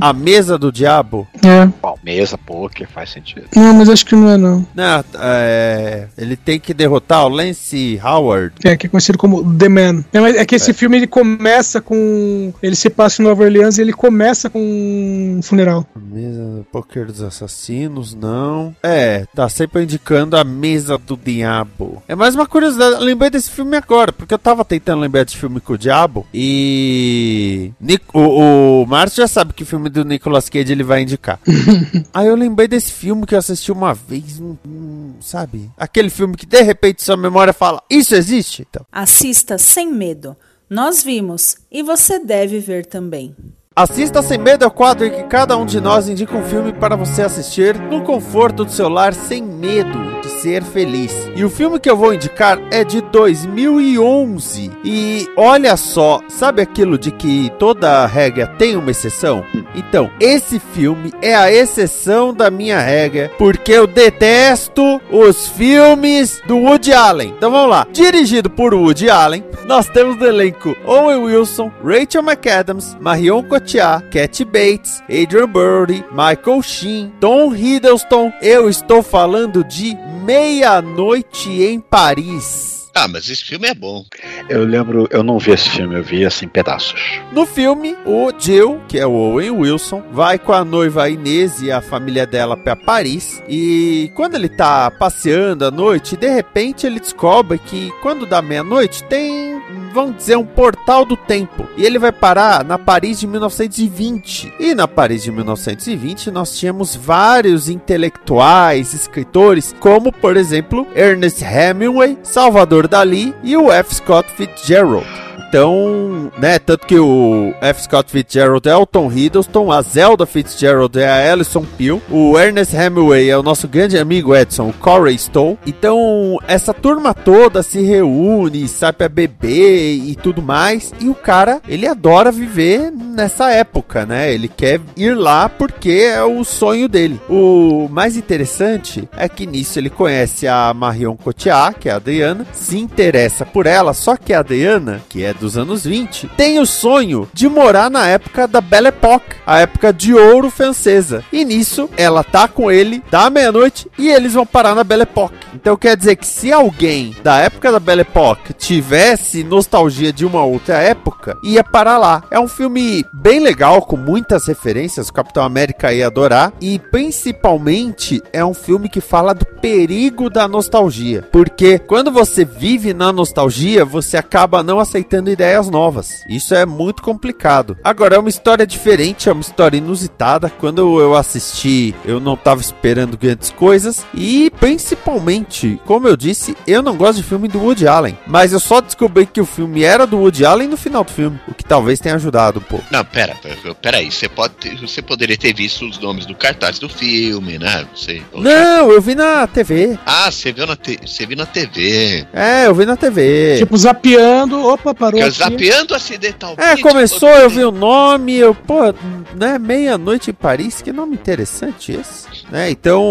[0.00, 1.28] A mesa do diabo?
[1.44, 1.66] É.
[1.80, 3.44] Bom, Mesa, poker, faz sentido.
[3.54, 4.66] Não, mas acho que não é não.
[4.74, 8.54] Não, é, ele tem que derrotar o Lance Howard.
[8.64, 10.04] É, que é conhecido como The Man.
[10.12, 12.52] É, mas é que esse filme ele começa com.
[12.62, 15.86] Ele se passa em Nova Orleans e ele começa com um funeral.
[15.94, 18.74] Mesa do Poker dos Assassinos, não.
[18.82, 22.02] É, tá sempre indicando a Mesa do Diabo.
[22.08, 25.36] É mais uma curiosidade, eu lembrei desse filme agora, porque eu tava tentando lembrar desse
[25.36, 27.72] filme com o Diabo e.
[28.14, 31.38] O, o Márcio já sabe que filme do Nicolas Cage ele vai indicar.
[32.14, 35.70] Aí eu lembrei desse filme que eu assisti uma vez, um- um, sabe?
[35.76, 38.66] Aquele filme que de repente sua memória fala: Isso existe?
[38.68, 38.86] Então.
[38.90, 40.36] Assista sem medo.
[40.68, 43.34] Nós vimos e você deve ver também.
[43.74, 46.72] Assista Sem Medo é o quadro em que cada um de nós indica um filme
[46.72, 51.12] para você assistir no conforto do seu lar sem medo de ser feliz.
[51.34, 54.70] E o filme que eu vou indicar é de 2011.
[54.84, 59.44] E olha só, sabe aquilo de que toda regra tem uma exceção?
[59.74, 66.56] Então, esse filme é a exceção da minha regra, porque eu detesto os filmes do
[66.58, 67.34] Woody Allen.
[67.36, 67.86] Então vamos lá.
[67.92, 74.44] Dirigido por Woody Allen, nós temos no elenco Owen Wilson, Rachel McAdams, Marion Cotillard, Cat
[74.44, 78.32] Bates, Adrian Brody, Michael Sheen, Tom Hiddleston.
[78.42, 79.96] Eu estou falando de
[80.30, 82.88] Meia-Noite em Paris.
[82.94, 84.04] Ah, mas esse filme é bom.
[84.48, 87.20] Eu lembro, eu não vi esse filme, eu vi assim pedaços.
[87.32, 91.72] No filme, o Jill, que é o Owen Wilson, vai com a noiva Inês e
[91.72, 93.42] a família dela para Paris.
[93.48, 99.02] E quando ele tá passeando à noite, de repente ele descobre que quando dá meia-noite
[99.04, 99.60] tem,
[99.92, 101.66] vamos dizer, um portal do tempo.
[101.76, 104.52] E ele vai parar na Paris de 1920.
[104.58, 112.18] E na Paris de 1920 nós tínhamos vários intelectuais, escritores, como por exemplo Ernest Hemingway,
[112.22, 113.94] Salvador Dali e o F.
[113.94, 115.29] Scott Fitzgerald.
[115.48, 117.82] Então, né, tanto que o F.
[117.82, 122.76] Scott Fitzgerald é o Tom Hiddleston, a Zelda Fitzgerald é a Alison Peel, o Ernest
[122.76, 125.58] Hemingway é o nosso grande amigo Edson, o Corey Stowe.
[125.66, 131.60] Então, essa turma toda se reúne, sai pra beber e tudo mais, e o cara,
[131.68, 134.32] ele adora viver nessa época, né?
[134.32, 137.20] Ele quer ir lá porque é o sonho dele.
[137.28, 142.46] O mais interessante é que nisso ele conhece a Marion Cotillard, que é a Adriana,
[142.52, 146.66] se interessa por ela, só que a Adriana, que é dos anos 20, tem o
[146.66, 151.24] sonho de morar na época da Belle Époque, a época de ouro francesa.
[151.32, 155.36] E nisso, ela tá com ele da meia-noite e eles vão parar na Belle Époque.
[155.54, 160.44] Então quer dizer que se alguém da época da Belle Époque tivesse nostalgia de uma
[160.44, 162.22] outra época, ia parar lá.
[162.30, 168.22] É um filme bem legal, com muitas referências, o Capitão América ia adorar, e principalmente
[168.32, 171.28] é um filme que fala do perigo da nostalgia.
[171.30, 176.24] Porque quando você vive na nostalgia, você acaba não aceitando ideias novas.
[176.28, 177.76] Isso é muito complicado.
[177.82, 180.50] Agora, é uma história diferente, é uma história inusitada.
[180.50, 184.04] Quando eu assisti, eu não estava esperando grandes coisas.
[184.14, 188.18] E principalmente, como eu disse, eu não gosto de filme do Woody Allen.
[188.26, 191.38] Mas eu só descobri que o filme era do Woody Allen no final do filme.
[191.48, 192.84] O que talvez tenha ajudado um pouco.
[192.90, 194.10] Não, pera, pera, pera aí.
[194.10, 197.86] Você, pode ter- você poderia ter visto os nomes do cartaz do filme, né?
[197.94, 199.98] Você, Não, eu vi na TV.
[200.06, 202.26] Ah, você viu na, te, você viu na TV.
[202.32, 203.56] É, eu vi na TV.
[203.58, 205.20] Tipo, zapeando, opa, parou.
[205.22, 205.30] Aqui.
[205.30, 206.62] zapeando acidentalmente.
[206.62, 208.92] É, começou, eu vi o nome, eu, pô,
[209.34, 212.70] né, meia-noite em Paris, que nome interessante esse, né?
[212.70, 213.02] Então,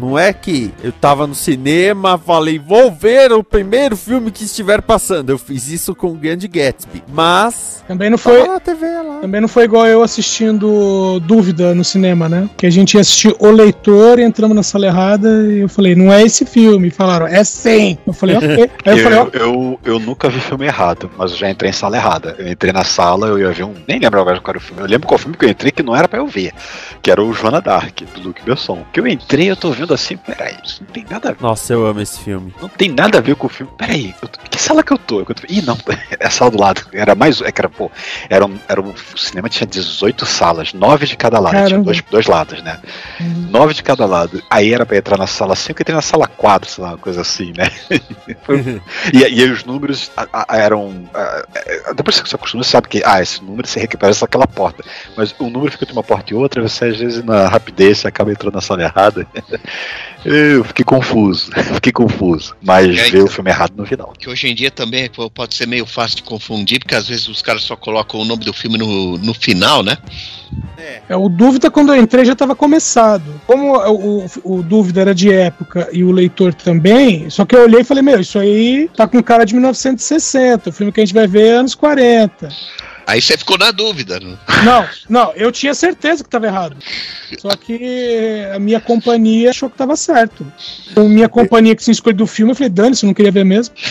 [0.00, 4.80] não é que eu tava no cinema, falei, vou ver o primeiro filme que estiver
[4.82, 5.30] passando.
[5.30, 8.46] Eu fiz isso com o Grande Gatsby, mas Também não foi.
[8.46, 9.18] na TV lá.
[9.20, 12.48] Também não foi igual eu assistindo Dúvida no cinema, né?
[12.56, 16.12] Que a gente ia assistir O Leitor, entramos na sala errada e eu falei, não
[16.12, 16.88] é esse filme.
[16.88, 17.98] E falaram, é sim.
[18.06, 18.70] Eu falei, ok.
[18.84, 21.70] Aí eu falei, ó, Eu, eu, eu nunca vi filme errado, mas eu já entrei
[21.70, 22.34] em sala errada.
[22.38, 23.74] Eu entrei na sala, eu ia ver um.
[23.86, 24.82] Nem lembro agora qual era o filme.
[24.82, 26.52] Eu lembro qual filme que eu entrei que não era pra eu ver.
[27.02, 28.53] Que era o Joana Dark, do Luke Besson.
[28.92, 31.42] Que eu entrei, eu tô vendo assim, peraí, isso não tem nada a ver.
[31.42, 32.54] Nossa, eu amo esse filme.
[32.60, 33.72] Não tem nada a ver com o filme.
[33.76, 35.20] Peraí, eu tô- que sala que eu tô?
[35.20, 35.76] Eu tô- Ih, não,
[36.18, 36.82] é a sala do lado.
[36.92, 37.40] Era mais.
[37.40, 37.90] É que era, pô,
[38.28, 41.52] era um, era um, o cinema tinha 18 salas, 9 de cada lado.
[41.68, 42.78] Tinha dois, dois lados, né?
[43.50, 44.42] 9 de cada lado.
[44.50, 46.98] Aí era pra entrar na sala 5 e entrei na sala 4, sei lá, uma
[46.98, 47.70] coisa assim, né?
[48.44, 48.80] Foi-
[49.12, 51.08] e, e aí os números a- a- eram.
[51.14, 51.44] a-
[51.90, 54.46] a- depois que você acostuma, você sabe que, ah, esse número você recupera só aquela
[54.46, 54.82] porta.
[55.16, 58.08] Mas o número fica entre uma porta e outra, você às vezes na rapidez você
[58.08, 59.26] acaba entrando na sala errada.
[60.24, 62.56] Eu fiquei confuso, fiquei confuso.
[62.62, 64.12] Mas É, ver o filme errado no final.
[64.18, 67.28] Que hoje em dia também pô, pode ser meio fácil de confundir, porque às vezes
[67.28, 69.98] os caras só colocam o nome do filme no, no final, né?
[71.08, 73.38] É, o Dúvida, quando eu entrei, já estava começado.
[73.46, 77.62] Como o, o- o Dúvida era de época e o leitor também, só que eu
[77.64, 80.70] olhei e falei, meu, isso aí tá com cara de 1960.
[80.70, 82.48] O filme que a gente vai ver é anos 40.
[83.06, 84.36] Aí você ficou na dúvida, né?
[84.64, 86.76] Não, não, eu tinha certeza que estava errado.
[87.38, 90.46] Só que a minha companhia achou que estava certo.
[90.90, 93.44] Então, minha companhia que se escolheu do filme, eu falei, Dani, você não queria ver
[93.44, 93.74] mesmo?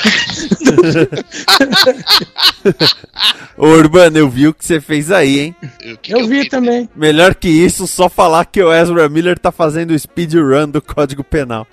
[3.57, 5.55] Ô, Urbano, eu vi o que você fez aí, hein?
[5.61, 6.89] O que que Eu vi também.
[6.95, 11.23] Melhor que isso, só falar que o Ezra Miller tá fazendo o speedrun do Código
[11.23, 11.67] Penal.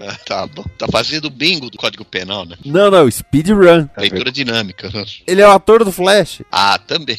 [0.00, 0.64] Ah, tá bom.
[0.78, 2.56] Tá fazendo bingo do Código Penal, né?
[2.64, 3.88] Não, não, speedrun.
[3.96, 4.90] Leitura dinâmica.
[5.26, 6.42] Ele é o ator do Flash.
[6.50, 7.18] Ah, também.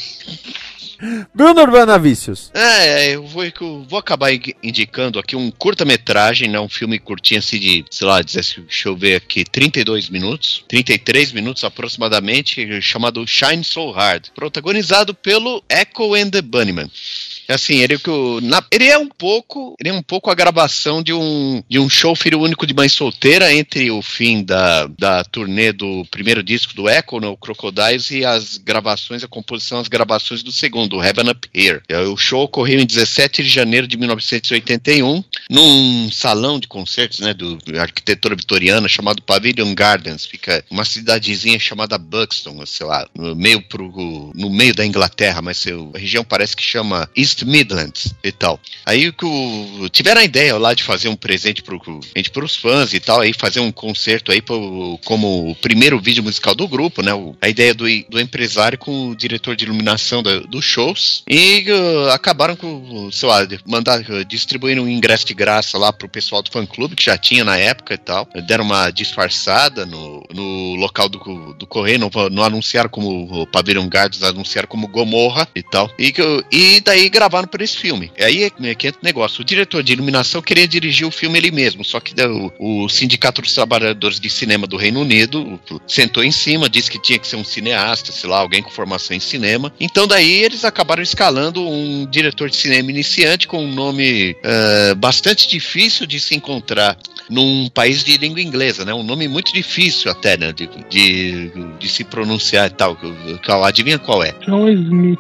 [1.34, 2.50] Bruno Urbanavicius.
[2.54, 6.60] É, é, eu vou, eu vou acabar indi- indicando aqui um curta-metragem, né?
[6.60, 11.64] Um filme curtinho assim de, sei lá, deixa eu ver aqui, 32 minutos, 33 minutos
[11.66, 16.90] aproximadamente, chamado Shine So Hard, protagonizado pelo Echo and the Bunnyman.
[17.48, 21.02] Assim, ele, que o- na- ele é um pouco, ele é um pouco a gravação
[21.04, 25.24] de um, de um show Filho Único de Mãe Solteira entre o fim da, da
[25.24, 30.42] turnê do primeiro disco do Echo, no Crocodiles, e as gravações, a composição, as gravações
[30.44, 31.82] do segundo, Heaven Up Here.
[31.90, 37.34] É, O show ocorreu em 17 de janeiro de 1981, num salão de concertos, né,
[37.34, 40.26] do arquitetura vitoriana chamado Pavilion Gardens.
[40.26, 45.66] Fica uma cidadezinha chamada Buxton, sei lá, no meio, pro, no meio da Inglaterra, mas
[45.68, 48.60] a região parece que chama East Midlands e tal.
[48.86, 49.26] Aí que
[49.92, 53.34] tiveram a ideia lá de fazer um presente pro, para os fãs e tal, aí
[53.34, 57.14] fazer um concerto aí pro- como o primeiro vídeo musical do grupo, né?
[57.14, 61.66] o- a ideia do, do empresário com o diretor de iluminação da- dos shows e
[61.72, 66.42] uh, acabaram com, sei lá, mandar uh, distribuir um ingresso de graça lá pro pessoal
[66.44, 68.28] do fã clube que já tinha na época e tal.
[68.48, 73.88] Deram uma disfarçada no, no local do, do correio, não, não anunciaram como o Pavilion
[73.88, 75.90] Gardens, anunciaram como Gomorra e tal.
[75.98, 76.14] E,
[76.52, 78.12] e daí gravaram para esse filme.
[78.18, 79.42] E aí é que entra o negócio.
[79.42, 82.14] O diretor de iluminação queria dirigir o filme ele mesmo, só que
[82.60, 87.02] o, o Sindicato dos Trabalhadores de Cinema do Reino Unido sentou em cima, disse que
[87.02, 89.74] tinha que ser um cineasta, sei lá, alguém com formação em cinema.
[89.80, 95.48] Então daí eles acabaram escalando um diretor de cinema iniciante com um nome eh, bastante
[95.48, 96.98] difícil de se encontrar
[97.30, 98.94] num país de língua inglesa, né?
[98.94, 100.52] Um nome muito difícil até, né?
[100.52, 102.98] De, de, de se pronunciar e tal.
[103.46, 104.34] Qual- Adivinha qual é?
[104.46, 105.20] John Smith.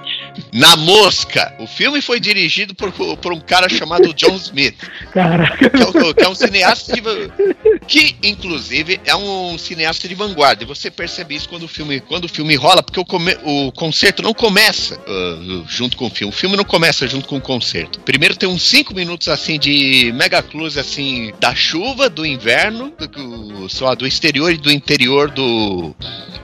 [0.51, 1.55] Na Mosca!
[1.59, 4.75] O filme foi dirigido por, por um cara chamado John Smith,
[5.11, 5.69] Caraca.
[5.69, 7.01] que é, um- que é um cineasta de,
[7.87, 10.65] que, inclusive, é um cineasta de vanguarda.
[10.65, 14.21] Você percebe isso quando o filme, quando o filme rola, porque o, come- o concerto
[14.21, 16.33] não começa ah, junto com o filme.
[16.33, 17.99] O filme não começa junto com o concerto.
[18.01, 23.07] Primeiro tem uns 5 minutos assim de mega close assim da chuva, do inverno, do,
[23.07, 25.95] do, sei lá, do exterior e do interior do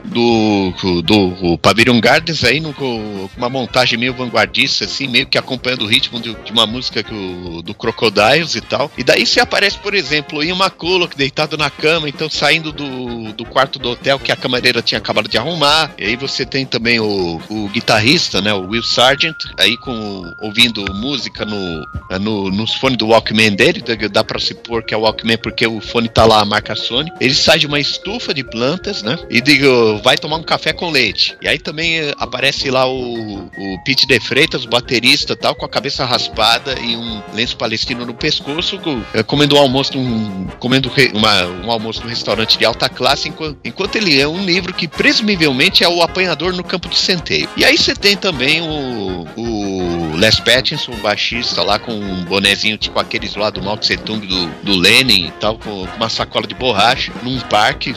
[0.04, 0.72] do,
[1.02, 6.20] do, Pavilion Gardens aí com uma montagem meio vanguardista assim, meio que acompanhando o ritmo
[6.20, 8.90] de, de uma música que o, do Crocodiles e tal.
[8.96, 13.32] E daí se aparece, por exemplo, o Ian McCulloch deitado na cama, então saindo do,
[13.32, 15.92] do quarto do hotel que a camareira tinha acabado de arrumar.
[15.98, 20.84] E aí você tem também o, o guitarrista, né, o Will Sargent, aí com ouvindo
[20.94, 21.86] música no,
[22.20, 25.66] no nos fones do Walkman dele, dá, pra se pôr que é o Walkman porque
[25.66, 27.10] o fone tá lá a marca Sony.
[27.20, 30.90] Ele sai de uma estufa de plantas, né, e digo, vai tomar um café com
[30.90, 31.36] leite.
[31.42, 35.64] E aí também eh, aparece lá o, o Pete De Freitas, o baterista tal, com
[35.64, 40.46] a cabeça raspada e um lenço palestino no pescoço, co- eh, comendo um almoço num,
[40.58, 44.72] comendo uma- um almoço num restaurante de alta classe, enquanto, enquanto ele lê um livro
[44.72, 47.48] que presumivelmente é o apanhador no campo de centeio.
[47.56, 52.76] E aí você tem também o, o Les Pattinson, o baixista lá com um bonezinho
[52.76, 56.46] tipo aqueles lá do Mao Tse Tung do, do Lenin e tal, com uma sacola
[56.46, 57.94] de borracha, num parque,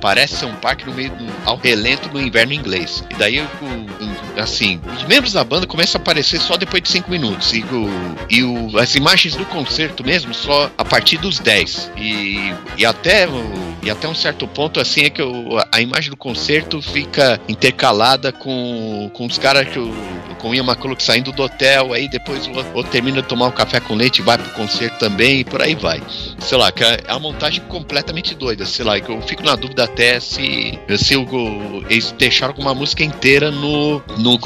[0.00, 3.04] parece ser um parque no meio do, ao relento no inverno inglês.
[3.10, 7.10] E daí, o- assim, os membros da banda começam a aparecer só depois de 5
[7.10, 7.52] minutos.
[7.52, 7.88] E, o,
[8.28, 11.90] e o- as imagens do concerto mesmo só a partir dos 10.
[11.96, 13.52] E, e, até, o-
[13.82, 18.32] e até um certo ponto, assim, é que o- a imagem do concerto fica intercalada
[18.32, 19.92] com, com os caras que o,
[20.38, 23.50] com o Ian McCulloch saindo do hotel, aí depois o outro termina de tomar um
[23.50, 26.00] café com leite e vai pro concerto também, e por aí vai.
[26.38, 29.84] Sei lá, que é uma montagem completamente doida, sei lá, que eu fico na dúvida
[29.84, 34.38] até se, se o, eles deixaram alguma música inteira no, no,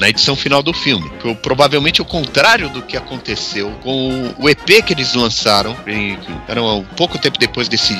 [0.00, 1.08] na edição final do filme.
[1.20, 5.76] Que provavelmente o contrário do que aconteceu com o EP que eles lançaram,
[6.48, 7.94] era um pouco tempo depois desse,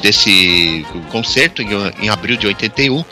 [0.00, 1.68] desse concerto, em,
[2.02, 3.04] em abril de 81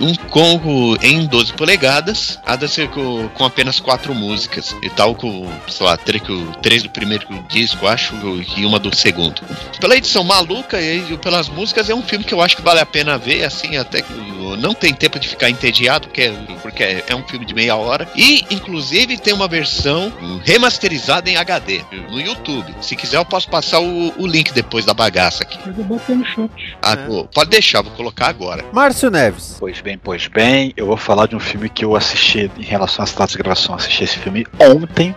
[0.00, 5.14] um Congo em 12 polegadas, a da ser com, com apenas quatro músicas e tal,
[5.14, 6.22] com, sei lá, três,
[6.62, 8.14] três do primeiro disco, acho,
[8.56, 9.42] e uma do segundo.
[9.80, 12.86] Pela edição maluca e pelas músicas, é um filme que eu acho que vale a
[12.86, 14.12] pena ver, assim, até que
[14.58, 18.08] não tem tempo de ficar entediado, porque, porque é um filme de meia hora.
[18.14, 20.12] E, inclusive, tem uma versão
[20.44, 22.74] remasterizada em HD no YouTube.
[22.80, 25.58] Se quiser, eu posso passar o, o link depois da bagaça aqui.
[25.64, 26.50] Mas eu botei no shot.
[26.82, 28.64] Ah, pô, pode deixar, vou colocar agora.
[28.72, 29.56] Márcio Neves.
[29.58, 29.80] Pois.
[29.80, 30.72] bem, pois bem.
[30.76, 33.74] Eu vou falar de um filme que eu assisti em relação às datas de gravação.
[33.74, 35.14] Assisti esse filme ontem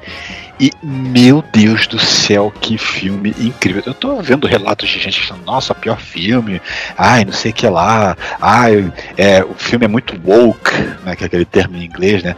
[0.60, 3.84] e, meu Deus do céu, que filme incrível.
[3.86, 6.62] Eu tô vendo relatos de gente falando, nossa, pior filme,
[6.98, 10.72] ai, não sei o que lá, ai, é, o filme é muito woke,
[11.04, 12.36] né, que é aquele termo em inglês, né?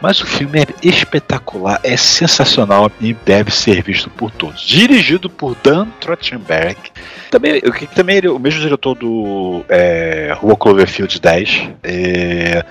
[0.00, 4.60] Mas o filme é espetacular, é sensacional e deve ser visto por todos.
[4.62, 6.76] Dirigido por Dan Trachtenberg,
[7.30, 7.62] também,
[7.94, 11.70] também ele o mesmo diretor do é, Rua Cloverfield 10.
[11.82, 12.62] É,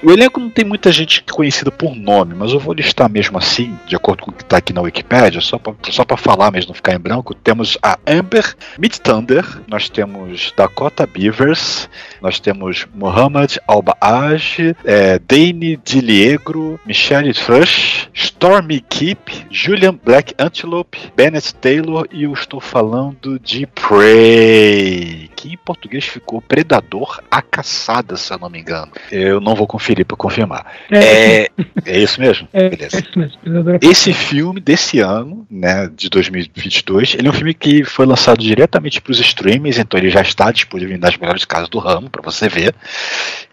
[0.00, 3.76] o elenco não tem muita gente conhecida por nome, mas eu vou listar mesmo assim,
[3.86, 6.74] de acordo com o que está aqui na Wikipedia, só para só falar mesmo, não
[6.74, 7.34] ficar em branco.
[7.34, 11.88] Temos a Amber Midthunder, nós temos Dakota Beavers,
[12.20, 21.54] nós temos Muhammad Al-Baaj, é, Dane Diliegro, Michelle Thrush, Stormy Keep, Julian Black Antelope, Bennett
[21.54, 28.32] Taylor e eu estou falando de Prey, que em português ficou Predador a Caçada, se
[28.32, 28.92] eu não me engano.
[29.10, 30.66] Eu não vou conferir para confirmar.
[30.90, 31.50] É, é,
[31.86, 32.46] é, isso mesmo?
[32.52, 32.96] É, Beleza.
[32.96, 33.38] É isso mesmo.
[33.80, 39.00] Esse filme desse ano, né, de 2022, ele é um filme que foi lançado diretamente
[39.00, 42.48] para os streamers, então ele já está disponível nas melhores casas do ramo para você
[42.48, 42.74] ver.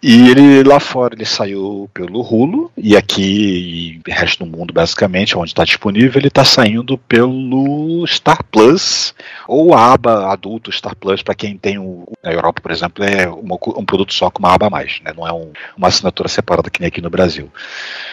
[0.02, 5.36] E ele lá fora ele saiu pelo Hulu e aqui e resto do mundo basicamente,
[5.36, 9.14] onde está disponível, ele está saindo pelo Star Plus
[9.46, 13.28] ou a aba adulto Star Plus para quem tem o na Europa, por exemplo, é
[13.28, 15.12] uma, um produto só com uma aba a mais, né?
[15.16, 17.50] Não é um, uma assinatura separada que nem aqui no Brasil.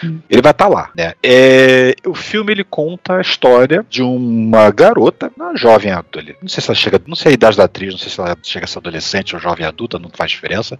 [0.02, 0.18] Hum.
[0.28, 1.14] Ele vai estar tá lá, né?
[1.22, 6.22] É, o filme ele conta a história de uma garota, uma jovem adulta.
[6.40, 8.36] Não sei se ela chega, não sei a idade da atriz, não sei se ela
[8.42, 10.78] chega a ser adolescente ou jovem adulta, não faz diferença.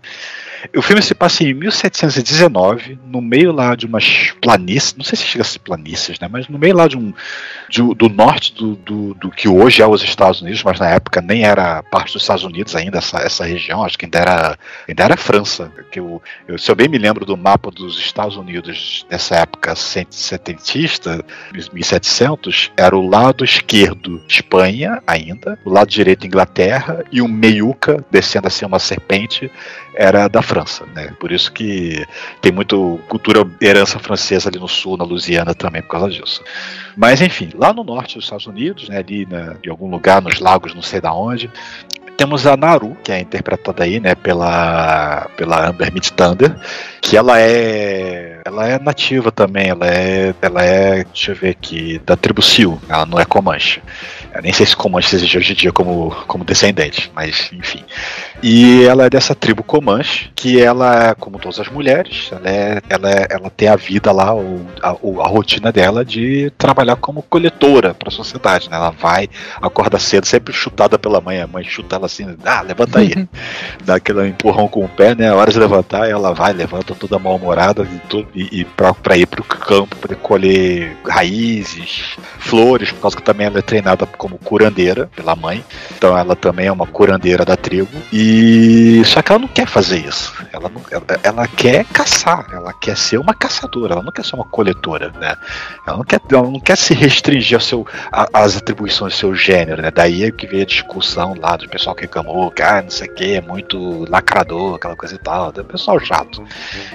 [0.76, 5.24] O filme se passa em 1719, no meio lá de umas planícies, não sei se
[5.24, 6.28] chega a ser planícies, né?
[6.30, 7.12] Mas no meio lá de um
[7.68, 11.20] de, do norte do, do, do, que hoje é os Estados Unidos, mas na época
[11.20, 14.58] nem era parte dos Estados Unidos ainda, essa, essa região, acho que ainda era,
[14.88, 15.72] ainda era França.
[15.90, 19.74] Que eu, eu, se eu bem me lembro do mapa dos Estados Unidos dessa época
[19.76, 21.24] setentista,
[21.72, 28.46] 1700, era o lado esquerdo Espanha ainda, o lado direito Inglaterra e o meiuca, descendo
[28.46, 29.50] assim uma serpente,
[29.94, 31.12] era da França, né?
[31.18, 32.04] Por isso que
[32.40, 36.42] tem muito cultura herança francesa ali no sul, na Louisiana também por causa disso.
[36.96, 40.38] Mas enfim, lá no norte dos Estados Unidos, né, ali na, em algum lugar nos
[40.40, 41.50] lagos, não sei da onde,
[42.20, 46.54] temos a Naru, que é interpretada aí, né, pela pela Amber Midthunder,
[47.00, 52.00] que ela é ela é nativa também, ela é ela é, deixa eu ver aqui,
[52.04, 53.82] da tribo Sil, ela não é Comanche.
[54.34, 57.84] Eu nem sei se Comanche existe hoje em dia como, como descendente, mas enfim.
[58.42, 63.10] E ela é dessa tribo Comanche, que ela, como todas as mulheres, ela, é, ela,
[63.10, 67.92] é, ela tem a vida lá, o, a, a rotina dela de trabalhar como coletora
[67.92, 68.70] para a sociedade.
[68.70, 68.76] Né?
[68.76, 69.28] Ela vai,
[69.60, 71.40] acorda cedo, sempre chutada pela mãe.
[71.40, 73.12] A mãe chuta ela assim, ah, levanta aí.
[73.84, 75.28] Dá aquele empurrão com o pé, né?
[75.28, 79.40] A hora de levantar, ela vai, levanta toda mal-humorada e, e, e para ir para
[79.40, 85.10] o campo, poder colher raízes, flores, por causa que também ela é treinada como curandeira
[85.16, 85.64] pela mãe.
[85.96, 87.90] Então ela também é uma curandeira da tribo.
[88.12, 90.34] E só que ela não quer fazer isso.
[90.52, 92.46] Ela, não, ela, ela quer caçar.
[92.52, 93.94] Ela quer ser uma caçadora.
[93.94, 95.34] Ela não quer ser uma coletora, né?
[95.86, 99.80] Ela não quer, ela não quer se restringir ao seu, às atribuições do seu gênero,
[99.80, 99.90] né?
[99.90, 103.08] Daí é que veio a discussão lá do pessoal que reclamou, que ah, não sei
[103.08, 105.48] o que, é muito lacrador, aquela coisa e tal.
[105.48, 106.44] O pessoal chato.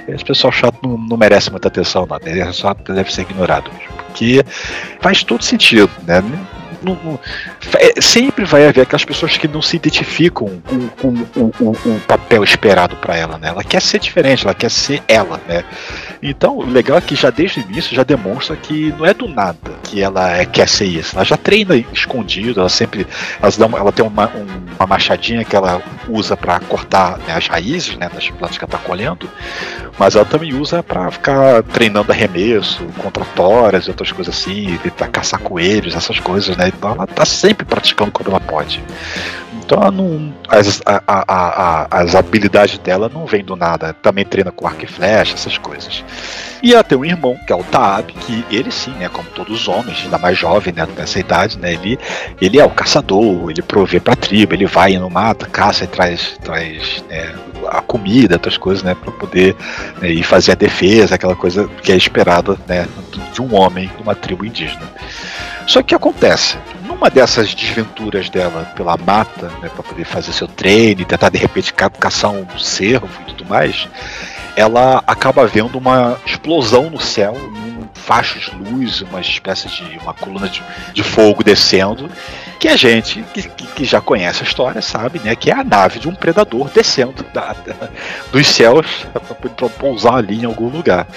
[0.07, 2.19] Esse pessoal chato não, não merece muita atenção, não.
[2.23, 3.95] Ele só deve ser ignorado mesmo.
[4.05, 4.45] Porque
[5.01, 6.21] faz todo sentido, né?
[6.85, 7.19] Não, não,
[7.79, 11.99] é, sempre vai haver aquelas pessoas que não se identificam com, com, com, com o
[12.01, 13.49] papel esperado para ela, né?
[13.49, 15.63] Ela quer ser diferente, ela quer ser ela, né?
[16.21, 19.27] Então, o legal é que já desde o início já demonstra que não é do
[19.27, 21.15] nada que ela é, quer ser isso.
[21.15, 23.05] Ela já treina escondido, ela sempre.
[23.41, 24.45] Ela, ela tem uma, um,
[24.77, 28.71] uma machadinha que ela usa para cortar né, as raízes né, das plantas que ela
[28.71, 29.29] tá colhendo,
[29.97, 35.39] mas ela também usa para ficar treinando arremesso, contratórias e outras coisas assim, para caçar
[35.39, 36.71] coelhos, essas coisas, né?
[36.77, 38.83] Então ela tá sempre praticando quando ela pode.
[39.65, 43.93] Então não, as, a, a, a, as habilidades dela não vêm do nada.
[43.93, 46.03] Também treina com arco e flecha, essas coisas.
[46.61, 49.61] E ela tem um irmão, que é o Taab, que ele sim, né, como todos
[49.61, 51.99] os homens, ainda mais jovem, né, nessa idade, né, ele,
[52.41, 56.37] ele é o caçador, ele provê pra tribo, ele vai no mato, caça e traz,
[56.43, 57.35] traz né,
[57.67, 59.55] a comida, outras coisas, né, para poder
[60.01, 62.87] né, ir fazer a defesa, aquela coisa que é esperada, né,
[63.31, 64.89] de um homem de uma tribo indígena.
[65.67, 71.03] Só que acontece, numa dessas desventuras dela pela mata, né, para poder fazer seu treino
[71.05, 73.87] tentar de repente caçar um cervo e tudo mais,
[74.55, 77.74] ela acaba vendo uma explosão no céu, um
[78.05, 82.09] facho de luz, uma espécie de uma coluna de, de fogo descendo,
[82.59, 85.63] que a gente que, que, que, já conhece a história sabe, né, que é a
[85.63, 87.89] nave de um predador descendo da, da,
[88.31, 91.07] dos céus para pousar ali em algum lugar.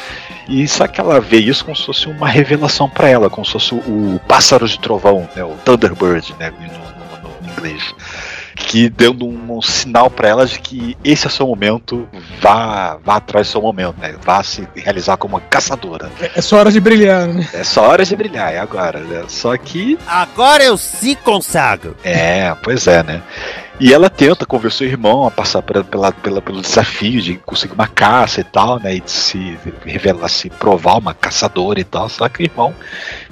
[0.48, 3.52] E só que ela vê isso como se fosse uma revelação para ela, como se
[3.52, 7.94] fosse o pássaro de trovão, né, o Thunderbird, né, no, no, no inglês
[8.66, 12.08] que dando um, um sinal para ela de que esse é o seu momento,
[12.40, 14.14] vá, vá atrás do seu momento, né?
[14.22, 16.10] Vá se realizar como uma caçadora.
[16.20, 17.48] É, é só hora de brilhar, né?
[17.52, 19.24] É só hora de brilhar, é agora, né?
[19.28, 19.98] Só que.
[20.06, 21.96] Agora eu se consagro.
[22.02, 23.22] É, pois é, né?
[23.80, 27.74] E ela tenta convencer o irmão a passar pela, pela, pela, pelo desafio de conseguir
[27.74, 28.96] uma caça e tal, né?
[28.96, 32.08] E de se revelar, se provar uma caçadora e tal.
[32.08, 32.74] Só que o irmão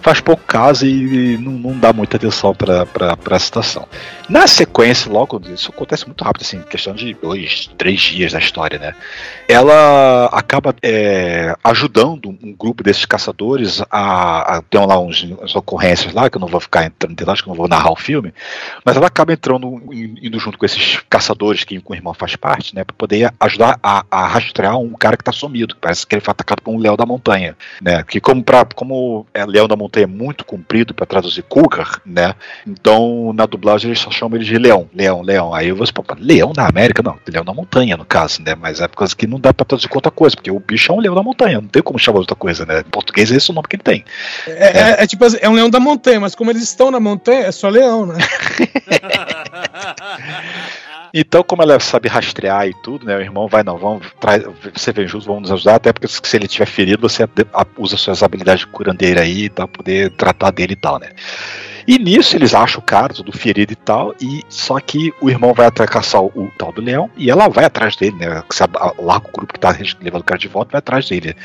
[0.06, 2.86] faz pouco caso e não, não dá muita atenção para
[3.28, 3.88] a situação.
[4.28, 8.78] Na sequência, logo, isso acontece muito rápido, assim, questão de dois, três dias da história,
[8.78, 8.94] né?
[9.48, 16.14] Ela acaba é, ajudando um grupo desses caçadores a, a ter lá uns, umas ocorrências
[16.14, 17.96] lá, que eu não vou ficar entrando em acho que eu não vou narrar o
[17.96, 18.32] filme,
[18.84, 22.84] mas ela acaba entrando, indo junto com esses caçadores que o irmão faz parte, né,
[22.84, 26.22] para poder ajudar a, a, rastrear um cara que está sumido, que parece que ele
[26.22, 28.04] foi atacado por um leão da montanha, né?
[28.04, 32.34] Que como para como é leão da montanha é muito comprido para traduzir cougar, né?
[32.66, 35.54] Então na dublagem eles só chamam ele de leão, leão, leão.
[35.54, 38.54] Aí você fala, leão da América, não, leão da montanha no caso, né?
[38.54, 40.92] Mas é por causa que não dá para traduzir com outra coisa, porque o bicho
[40.92, 42.80] é um leão da montanha, não tem como chamar outra coisa, né?
[42.80, 44.04] Em português é esse o nome que ele tem.
[44.46, 45.02] É, é.
[45.02, 47.52] é tipo assim, é um leão da montanha, mas como eles estão na montanha, é
[47.52, 48.16] só leão, né?
[51.18, 53.16] Então, como ela sabe rastrear e tudo, né?
[53.16, 54.44] O irmão vai, não, vamos, traz,
[54.74, 57.26] você vem junto, vamos nos ajudar, até porque se ele tiver ferido, você
[57.78, 61.08] usa suas habilidades de curandeira aí para poder tratar dele e tal, né?
[61.86, 65.54] E nisso eles acham o cara, tudo ferido e tal, e só que o irmão
[65.54, 68.42] vai atrás caçar o, tal do leão e ela vai atrás dele, né?
[68.98, 71.36] Larga o grupo que tá levando o cara de volta vai atrás dele.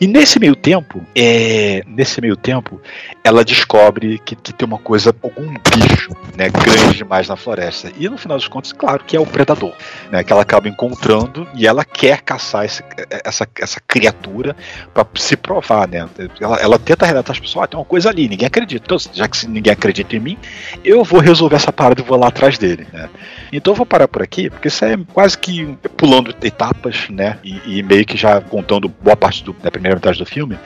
[0.00, 2.80] E nesse meio tempo, é, nesse meio tempo,
[3.24, 7.90] ela descobre que, que tem uma coisa, algum bicho, né, grande demais na floresta.
[7.96, 9.72] E no final dos contos, claro que é o predador,
[10.10, 10.22] né?
[10.22, 12.82] Que ela acaba encontrando e ela quer caçar esse,
[13.24, 14.54] essa, essa criatura
[14.92, 16.06] para se provar, né?
[16.40, 18.84] Ela, ela tenta relatar as pessoas, ah, tem uma coisa ali, ninguém acredita.
[18.84, 20.38] Então, já que ninguém acredita em mim,
[20.84, 23.08] eu vou resolver essa parada e vou lá atrás dele, né?
[23.52, 27.38] Então eu vou parar por aqui, porque isso é quase que pulando etapas, né?
[27.42, 30.58] E, e meio que já contando boa parte do, da primeira metade do filme.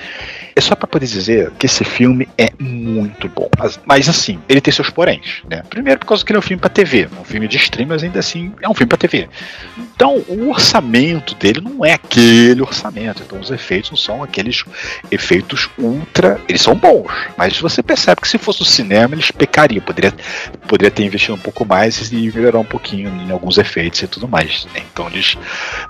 [0.54, 3.48] É só para poder dizer que esse filme é muito bom.
[3.58, 5.62] Mas, mas, assim, ele tem seus poréns, né?
[5.68, 8.02] Primeiro por causa que ele é um filme para TV, um filme de stream, mas
[8.02, 9.28] ainda assim é um filme para TV.
[9.78, 13.22] Então, o orçamento dele não é aquele orçamento.
[13.24, 14.64] Então, os efeitos não são aqueles
[15.10, 16.40] efeitos ultra.
[16.48, 19.82] Eles são bons, mas você percebe que se fosse o cinema, eles pecariam.
[19.82, 20.12] Poderia,
[20.68, 24.28] poderia ter investido um pouco mais e melhorar um pouquinho em alguns efeitos e tudo
[24.28, 24.66] mais.
[24.74, 24.82] Né?
[24.92, 25.36] Então, eles.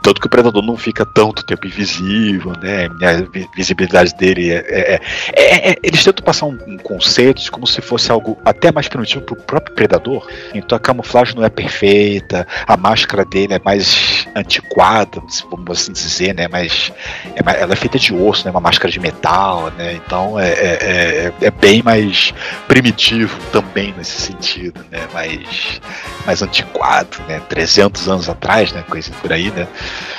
[0.03, 2.87] Tanto que o Predador não fica tanto tempo invisível, né?
[2.87, 5.01] A visibilidade dele é, é,
[5.35, 9.23] é, é, eles tentam passar um, um, conceito como se fosse algo até mais primitivo
[9.23, 10.27] para o próprio predador.
[10.55, 16.35] Então a camuflagem não é perfeita, a máscara dele é mais antiquada, vamos assim dizer,
[16.35, 16.49] né?
[16.49, 16.93] Mas
[17.35, 18.51] é, ela é feita de osso, né?
[18.51, 19.95] Uma máscara de metal, né?
[19.95, 22.33] Então é, é, é, bem mais
[22.67, 23.02] primitivo
[23.51, 25.07] também nesse sentido, né?
[25.13, 25.81] Mais,
[26.25, 27.41] mais antiquado, né?
[27.49, 28.85] 300 anos atrás, né?
[28.89, 29.67] Coisa por aí, né?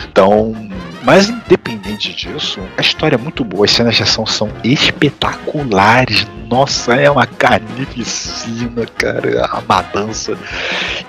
[0.05, 0.53] Então,
[1.03, 6.25] mas independente disso, a história é muito boa, as cenas de ação são espetaculares.
[6.49, 10.37] Nossa, é uma carnificina, cara, a matança.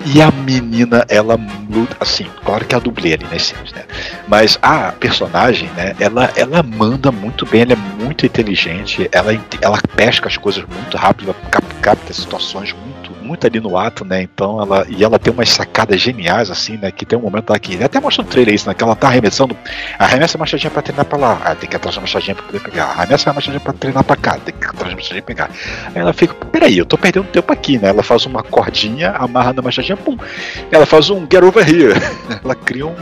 [0.05, 1.39] E a menina, ela
[1.69, 3.83] luta, assim, claro que é a dublê ali nas cenas, né?
[4.27, 9.31] Mas a personagem, né, ela, ela manda muito bem, ela é muito inteligente, ela,
[9.61, 12.94] ela pesca as coisas muito rápido, ela capta situações muito
[13.25, 14.21] muito ali no ato, né?
[14.21, 16.91] Então ela e ela tem umas sacadas geniais assim, né?
[16.91, 18.73] Que tem um momento que até mostra no trailer isso, né?
[18.73, 19.57] Que ela tá arremessando,
[19.97, 22.59] arremessa a machadinha pra treinar pra lá, ah, tem que atrás da machadinha pra poder
[22.59, 25.49] pegar, arremessa a machadinha pra treinar pra cá, tem que atrás da machadinha pra pegar.
[25.93, 27.89] Aí ela fica, peraí, eu tô perdendo tempo aqui, né?
[27.89, 30.17] Ela faz uma cordinha, amarra na machadinha, pum.
[30.71, 31.93] Ela faz um get over here.
[32.43, 32.95] ela cria um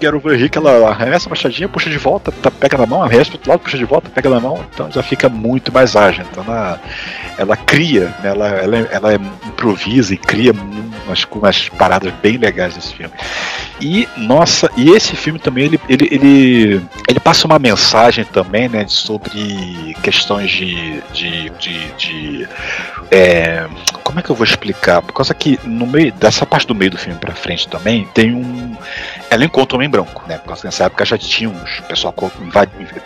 [0.00, 3.02] get over here que ela arremessa a machadinha, puxa de volta, tá, pega na mão,
[3.02, 5.96] arremessa pro outro lado, puxa de volta, pega na mão, então já fica muito mais
[5.96, 6.24] ágil.
[6.30, 6.80] Então ela,
[7.38, 8.30] ela cria, né?
[8.30, 9.20] ela, ela, ela
[9.70, 13.12] improvisa e cria umas, umas paradas bem legais desse filme.
[13.80, 18.86] E, nossa, e esse filme também, ele, ele, ele, ele passa uma mensagem também, né,
[18.88, 21.02] sobre questões de.
[21.12, 22.48] de, de, de
[23.10, 23.66] é,
[24.04, 25.02] como é que eu vou explicar?
[25.02, 28.34] Por causa que no meio dessa parte do meio do filme pra frente também tem
[28.34, 28.76] um
[29.30, 30.38] ela encontra um homem branco, né?
[30.38, 32.12] Porque nessa época já tinha uns pessoal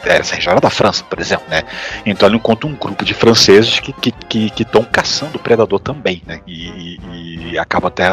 [0.07, 1.62] essa região era da França, por exemplo, né?
[2.07, 5.79] Então ela encontra um grupo de franceses que estão que, que, que caçando o predador
[5.79, 6.41] também, né?
[6.47, 8.05] E, e, e acaba até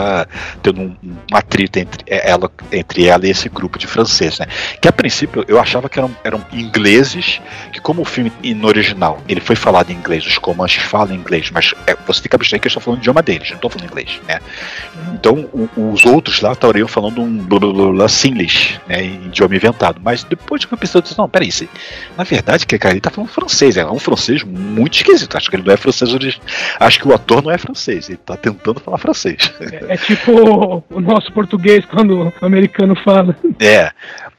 [0.62, 4.48] tendo um, um atrito entre ela, entre ela e esse grupo de franceses, né?
[4.82, 7.40] Que a princípio eu achava que eram, eram ingleses,
[7.72, 11.50] que como o filme no original ele foi falado em inglês, os comanches falam inglês,
[11.50, 13.90] mas é, você que abstrair que eles estão falando o idioma deles, não estão falando
[13.90, 14.42] inglês, né?
[15.14, 19.04] Então o, os outros lá estariam falando um blá blá, blá Singlish, né?
[19.04, 20.02] Em idioma inventado.
[20.04, 21.68] Mas depois que eu pensei, eu disse, não, peraí, isso,
[22.18, 25.36] na verdade, que cara, ele tá falando francês, é um francês muito esquisito.
[25.36, 26.12] Acho que ele não é francês
[26.80, 29.52] Acho que o ator não é francês, ele tá tentando falar francês.
[29.60, 33.36] É, é tipo o nosso português quando o americano fala.
[33.60, 33.92] É,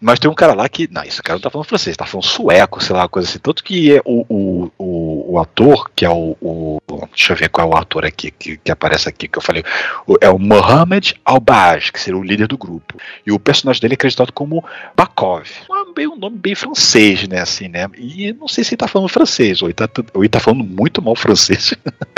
[0.03, 0.89] mas tem um cara lá que.
[0.91, 3.39] Não, esse cara não tá falando francês, tá falando sueco, sei lá, coisa assim.
[3.39, 6.81] Tanto que é o, o, o, o ator, que é o, o,
[7.15, 9.63] Deixa eu ver qual é o ator aqui que, que aparece aqui, que eu falei.
[10.21, 12.97] é o Mohamed Albaj, que seria o líder do grupo.
[13.25, 14.65] E o personagem dele é acreditado como
[14.97, 15.47] Bakov.
[15.95, 17.41] Bem, um nome bem francês, né?
[17.41, 17.87] Assim, né?
[17.99, 20.65] E não sei se ele tá falando francês, ou ele tá, ou ele tá falando
[20.65, 21.75] muito mal francês.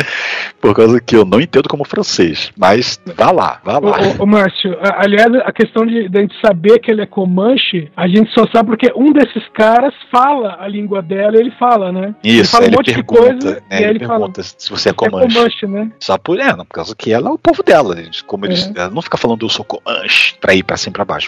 [0.61, 2.53] por causa que eu não entendo como francês.
[2.57, 3.99] Mas vá lá, vá lá.
[4.19, 7.91] Ô, ô Márcio, aliás, a questão de, de a gente saber que ele é Comanche,
[7.97, 11.91] a gente só sabe porque um desses caras fala a língua dela e ele fala,
[11.93, 12.15] né?
[12.23, 14.55] Isso, ele fala um monte pergunta, de coisa né, e ele, ele pergunta fala.
[14.57, 15.35] se você é É Comanche.
[15.35, 15.91] Comanche, né?
[15.99, 17.95] Só por ela, por causa que ela é o povo dela.
[17.95, 18.09] né?
[18.27, 18.73] Como eles, Uhum.
[18.77, 21.24] Ela não fica falando eu sou Comanche pra ir pra cima e pra baixo.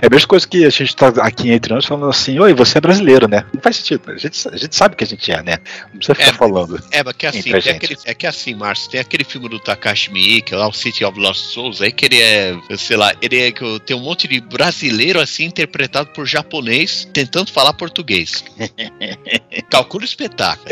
[0.00, 2.78] É a mesma coisa que a gente tá aqui entre nós falando assim, oi, você
[2.78, 3.44] é brasileiro, né?
[3.52, 4.10] Não faz sentido.
[4.10, 5.58] A gente, a gente sabe que a gente é, né?
[5.92, 6.82] Não precisa ficar É, falando.
[6.90, 7.68] É, mas que assim, gente.
[7.70, 11.18] aquele, é que assim, Márcio, tem aquele filme do Takashi Miike, lá o City of
[11.18, 14.40] Lost Souls, aí que ele é, sei lá, ele é que tem um monte de
[14.40, 18.44] brasileiro assim interpretado por japonês tentando falar português.
[19.70, 20.68] Calcula o espetáculo.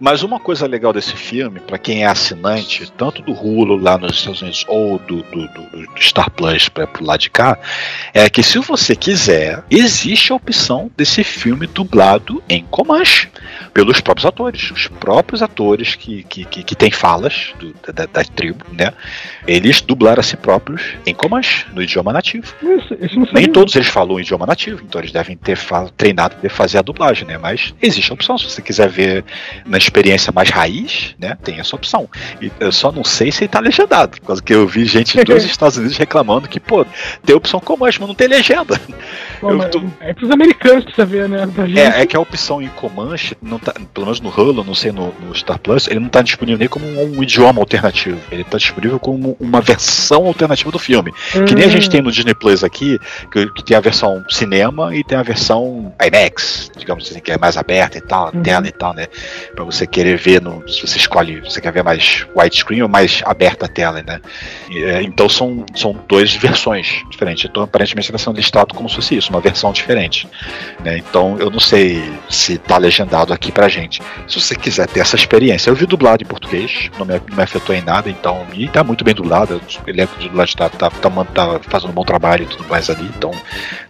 [0.00, 4.16] Mas uma coisa legal desse filme, pra quem é assinante, tanto do Hulu lá nos
[4.18, 7.58] Estados Unidos ou do, do- do- do Star Plus para pro lado de cá,
[8.14, 13.28] é que se você quiser, existe a opção desse filme dublado em Comanche
[13.74, 14.70] pelos próprios atores.
[14.70, 18.92] Os próprios atores que, que, que, que têm falas do- da, da tribo, né?
[19.46, 22.54] Eles dublaram a si próprios em Comanche, no idioma nativo.
[22.62, 25.58] Isso, isso Nem todos eles falam o idioma nativo, então eles devem ter
[25.96, 27.36] treinado para fazer a dublagem, né?
[27.36, 29.24] Mas existe a opção, se você quiser ver
[29.66, 31.36] na experiência mais raiz, né?
[31.42, 32.08] Tem essa opção.
[32.40, 35.44] E eu só não sei se tá legendado, por causa que eu vi gente dos
[35.44, 36.84] Estados Unidos reclamando que, pô,
[37.24, 38.78] tem opção como mas não tem legenda.
[39.40, 41.46] Mas tô- É pros americanos você ver, né?
[41.76, 44.90] É, é que a opção em Comanche, não tá, pelo menos no Hulu, não sei
[44.92, 48.18] no, no Star Plus, ele não tá disponível nem como um, idioma alternativo.
[48.30, 51.12] Ele tá disponível como uma versão alternativa do filme.
[51.46, 52.98] Que nem a gente tem no Disney Plus aqui,
[53.32, 57.38] que, que tem a versão cinema e tem a versão IMAX, digamos assim, que é
[57.38, 58.42] mais aberta e tal, Uhum.
[58.42, 59.06] tela e tal, né?
[59.54, 63.22] Pra você querer ver, no, se você escolhe, você quer ver mais widescreen ou mais
[63.24, 64.20] aberta a tela, né?
[64.70, 67.44] É, então são, são duas versões diferentes.
[67.48, 70.28] Então aparentemente está sendo listado como se fosse isso, uma versão diferente.
[70.84, 70.98] né?
[70.98, 74.02] Então eu não sei se tá legendado aqui pra gente.
[74.26, 77.42] Se você quiser ter essa experiência, eu vi dublado em português, não me, não me
[77.42, 80.90] afetou em nada, então, e tá muito bem dublado, o elenco de dublagem tá, tá,
[80.90, 83.30] tá, man- tá fazendo um bom trabalho e tudo mais ali, então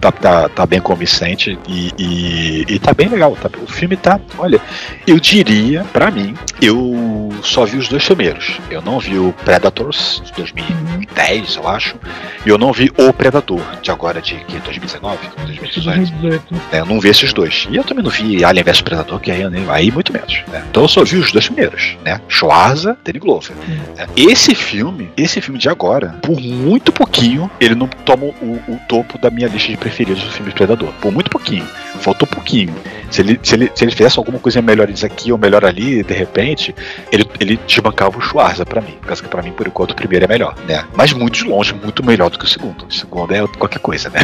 [0.01, 3.37] tá, tá, tá bem convincente e, e, e tá bem legal.
[3.37, 4.61] Tá, o filme tá, olha,
[5.07, 8.59] eu diria, pra mim, eu só vi os dois primeiros.
[8.71, 11.97] Eu não vi o Predators de 2010, eu acho,
[12.45, 15.85] e eu não vi o Predador de agora, de que, 2019, 2018.
[15.85, 16.55] 2018.
[16.55, 16.61] né?
[16.73, 17.67] Eu não vi esses dois.
[17.71, 20.43] E eu também não vi Alien vs Predador, que aí, aí muito menos.
[20.49, 20.65] né?
[20.71, 22.21] Então eu só vi os dois primeiros, né?
[22.29, 23.53] Schwarza, Danny Glover.
[23.97, 24.07] né?
[24.17, 29.19] Esse filme, esse filme de agora, por muito pouquinho, ele não toma o, o topo
[29.19, 30.93] da minha lista de preferidos do filme Predador.
[31.01, 31.67] Por muito pouquinho.
[32.01, 32.75] Faltou pouquinho.
[33.11, 36.13] Se ele, se ele, se ele fizesse alguma coisa melhor aqui ou melhor ali, de
[36.15, 36.75] repente,
[37.11, 38.95] ele, ele desbancava o Schwarza pra mim.
[39.01, 40.85] Por que pra mim, por enquanto, o primeiro é melhor, né?
[40.95, 42.87] Mas muito de longe, muito melhor do que o segundo.
[42.87, 44.21] O segundo é qualquer coisa, né?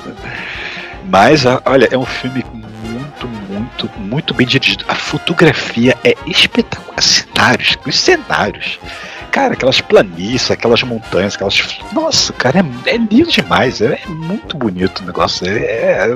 [1.04, 2.44] Mas, a- olha, é um filme
[2.84, 4.84] muito, muito, muito bem dirigido.
[4.88, 7.02] A fotografia é espetacular.
[7.02, 8.78] Cenários, os cenários.
[9.30, 11.78] Cara, aquelas planícies, aquelas montanhas, aquelas.
[11.92, 13.80] Nossa, cara, é, é lindo demais.
[13.80, 15.46] É, é muito bonito o negócio.
[15.48, 16.08] É.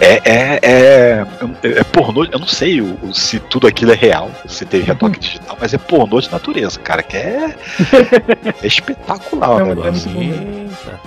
[0.00, 1.26] É, é, é,
[1.62, 2.24] é pornô.
[2.24, 5.72] Eu não sei o- o- se tudo aquilo é real, se teve retoque digital, mas
[5.74, 7.54] é pornô de natureza, cara, que é,
[8.62, 10.10] é espetacular o É, é negócio.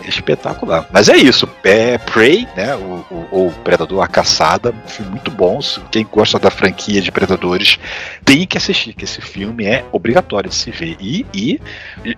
[0.04, 0.86] É espetacular.
[0.92, 1.48] Mas é isso.
[1.64, 2.76] É Prey, né?
[2.76, 4.74] O, o, o Predador, a Caçada.
[4.86, 5.60] Um filme muito bom.
[5.92, 7.78] Quem gosta da franquia de Predadores
[8.26, 10.96] tem que assistir, que esse filme é obrigatório de se ver.
[11.02, 11.60] E, e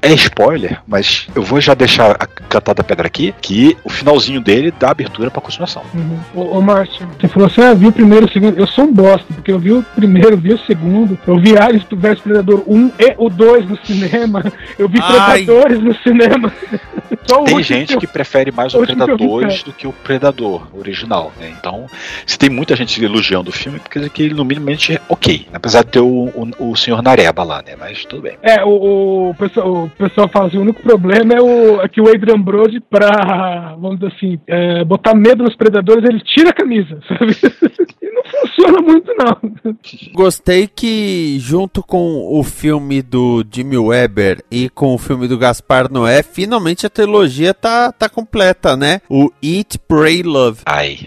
[0.02, 4.74] é spoiler, mas eu vou já deixar a cantada pedra aqui, que o finalzinho dele
[4.78, 5.84] dá abertura pra continuação.
[5.94, 6.20] Uhum.
[6.36, 8.58] Ô, ô Márcio, você falou assim: ah, vi o primeiro, o segundo.
[8.58, 9.26] Eu sou um bosta.
[9.34, 13.16] porque eu vi o primeiro, vi o segundo, eu vi Alice vs Predador 1 e
[13.18, 14.44] o 2 no cinema,
[14.78, 15.44] eu vi Ai.
[15.44, 16.54] Predadores no cinema.
[17.30, 19.64] Só o Tem gente eu- que prefere mais o o último que eu vi, Predadores
[19.64, 21.54] do que o Predador original, né?
[21.58, 21.86] Então,
[22.26, 25.48] se tem muita gente elogiando o filme, porque que ele no minimamente é ok.
[25.54, 26.26] Apesar de ter o,
[26.60, 27.76] o, o senhor Nareba lá, né?
[27.80, 28.34] Mas tudo bem.
[28.42, 32.02] É, o, o, pessoal, o pessoal fala assim, o único problema é, o, é que
[32.02, 36.54] o Adrian Brody, pra, vamos dizer assim, é, botar medo nos predadores, ele tira a
[36.54, 37.34] camisa, sabe?
[38.14, 39.74] Não funciona muito, não.
[40.14, 45.92] Gostei que, junto com o filme do Jimmy Weber e com o filme do Gaspar
[45.92, 49.02] Noé, finalmente a trilogia tá, tá completa, né?
[49.10, 50.62] O Eat, Pray, Love.
[50.66, 50.98] Ai.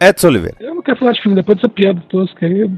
[0.00, 0.56] Edson Oliveira.
[0.60, 2.62] Eu não quero falar de filme depois dessa piada tosca aí.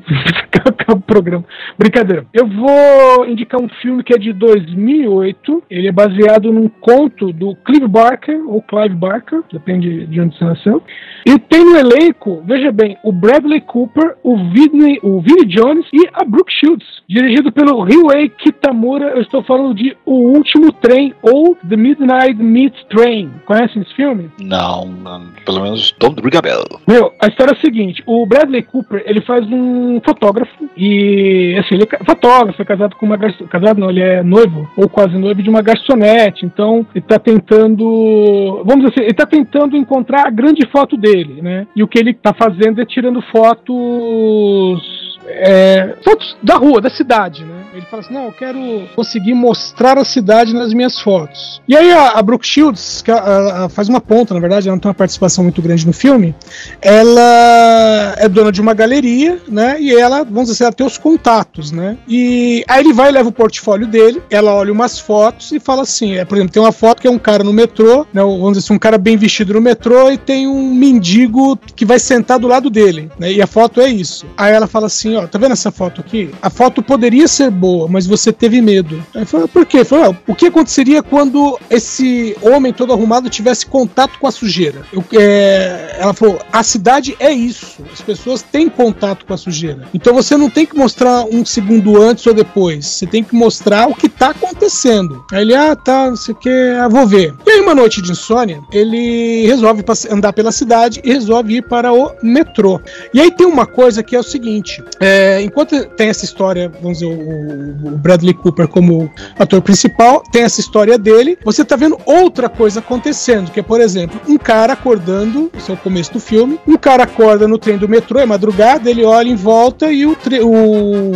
[0.54, 1.44] Acaba o programa.
[1.78, 2.26] Brincadeira.
[2.32, 5.64] Eu vou indicar um filme que é de 2008.
[5.70, 10.44] Ele é baseado num conto do Clive Barker, ou Clive Barker, depende de onde você
[10.44, 10.82] nasceu.
[11.26, 13.77] E tem no elenco, veja bem, o Bradley Cooper,
[14.22, 16.86] o Vinnie, o Vinnie Jones e a Brooke Shields.
[17.08, 19.10] Dirigido pelo Ryuei Kitamura.
[19.10, 23.30] Eu estou falando de O Último Trem, ou The Midnight Meat Train.
[23.46, 24.30] Conhecem esse filme?
[24.40, 26.64] Não, não, pelo menos a bell.
[26.86, 31.74] Meu, a história é a seguinte: o Bradley Cooper ele faz um fotógrafo e assim
[31.74, 33.46] ele é fotógrafo, é casado com uma garçon...
[33.46, 36.44] casado não, ele é noivo ou quase noivo de uma garçonete.
[36.44, 41.40] Então ele tá tentando, vamos dizer assim, ele tá tentando encontrar a grande foto dele,
[41.42, 41.66] né?
[41.74, 43.22] E o que ele tá fazendo é tirando
[43.68, 44.97] fotos
[45.28, 47.64] é, fotos da rua, da cidade, né?
[47.74, 48.58] Ele fala assim: não, eu quero
[48.96, 51.60] conseguir mostrar a cidade nas minhas fotos.
[51.68, 54.74] E aí a, a Brooke Shields, que a- a- faz uma ponta, na verdade, ela
[54.76, 56.34] não tem uma participação muito grande no filme.
[56.80, 59.76] Ela é dona de uma galeria, né?
[59.80, 61.96] E ela, vamos dizer assim, ela tem os contatos, né?
[62.08, 65.82] E aí ele vai e leva o portfólio dele, ela olha umas fotos e fala
[65.82, 68.22] assim: é, por exemplo, tem uma foto que é um cara no metrô, né?
[68.22, 71.98] Vamos dizer assim, um cara bem vestido no metrô e tem um mendigo que vai
[71.98, 73.32] sentar do lado dele, né?
[73.32, 74.26] E a foto é isso.
[74.36, 76.30] Aí ela fala assim: ó, tá vendo essa foto aqui?
[76.42, 79.02] A foto poderia ser boa, mas você teve medo.
[79.14, 79.84] Aí fala, por quê?
[79.84, 84.82] Fala, "Ah, o que aconteceria quando esse homem todo arrumado tivesse contato com a sujeira?
[84.92, 87.82] Eu- é, ela falou, a cidade é isso.
[87.92, 89.86] As pessoas têm contato com a sujeira.
[89.94, 92.86] Então você não tem que mostrar um segundo antes ou depois.
[92.86, 95.24] Você tem que mostrar o que tá acontecendo.
[95.32, 96.50] Aí ele, ah, tá, não sei o que,
[96.80, 97.34] ah, vou ver.
[97.46, 101.92] E aí, uma noite de insônia, ele resolve andar pela cidade e resolve ir para
[101.92, 102.80] o metrô.
[103.12, 105.07] E aí tem uma coisa que é o seguinte: é,
[105.42, 110.60] enquanto tem essa história, vamos dizer, o, o Bradley Cooper como ator principal, tem essa
[110.60, 115.50] história dele, você tá vendo outra coisa acontecendo, que é, por exemplo, um cara acordando,
[115.56, 118.90] esse é o começo do filme, um cara acorda no trem do metrô, é madrugada,
[118.90, 121.12] ele olha em volta e o, o,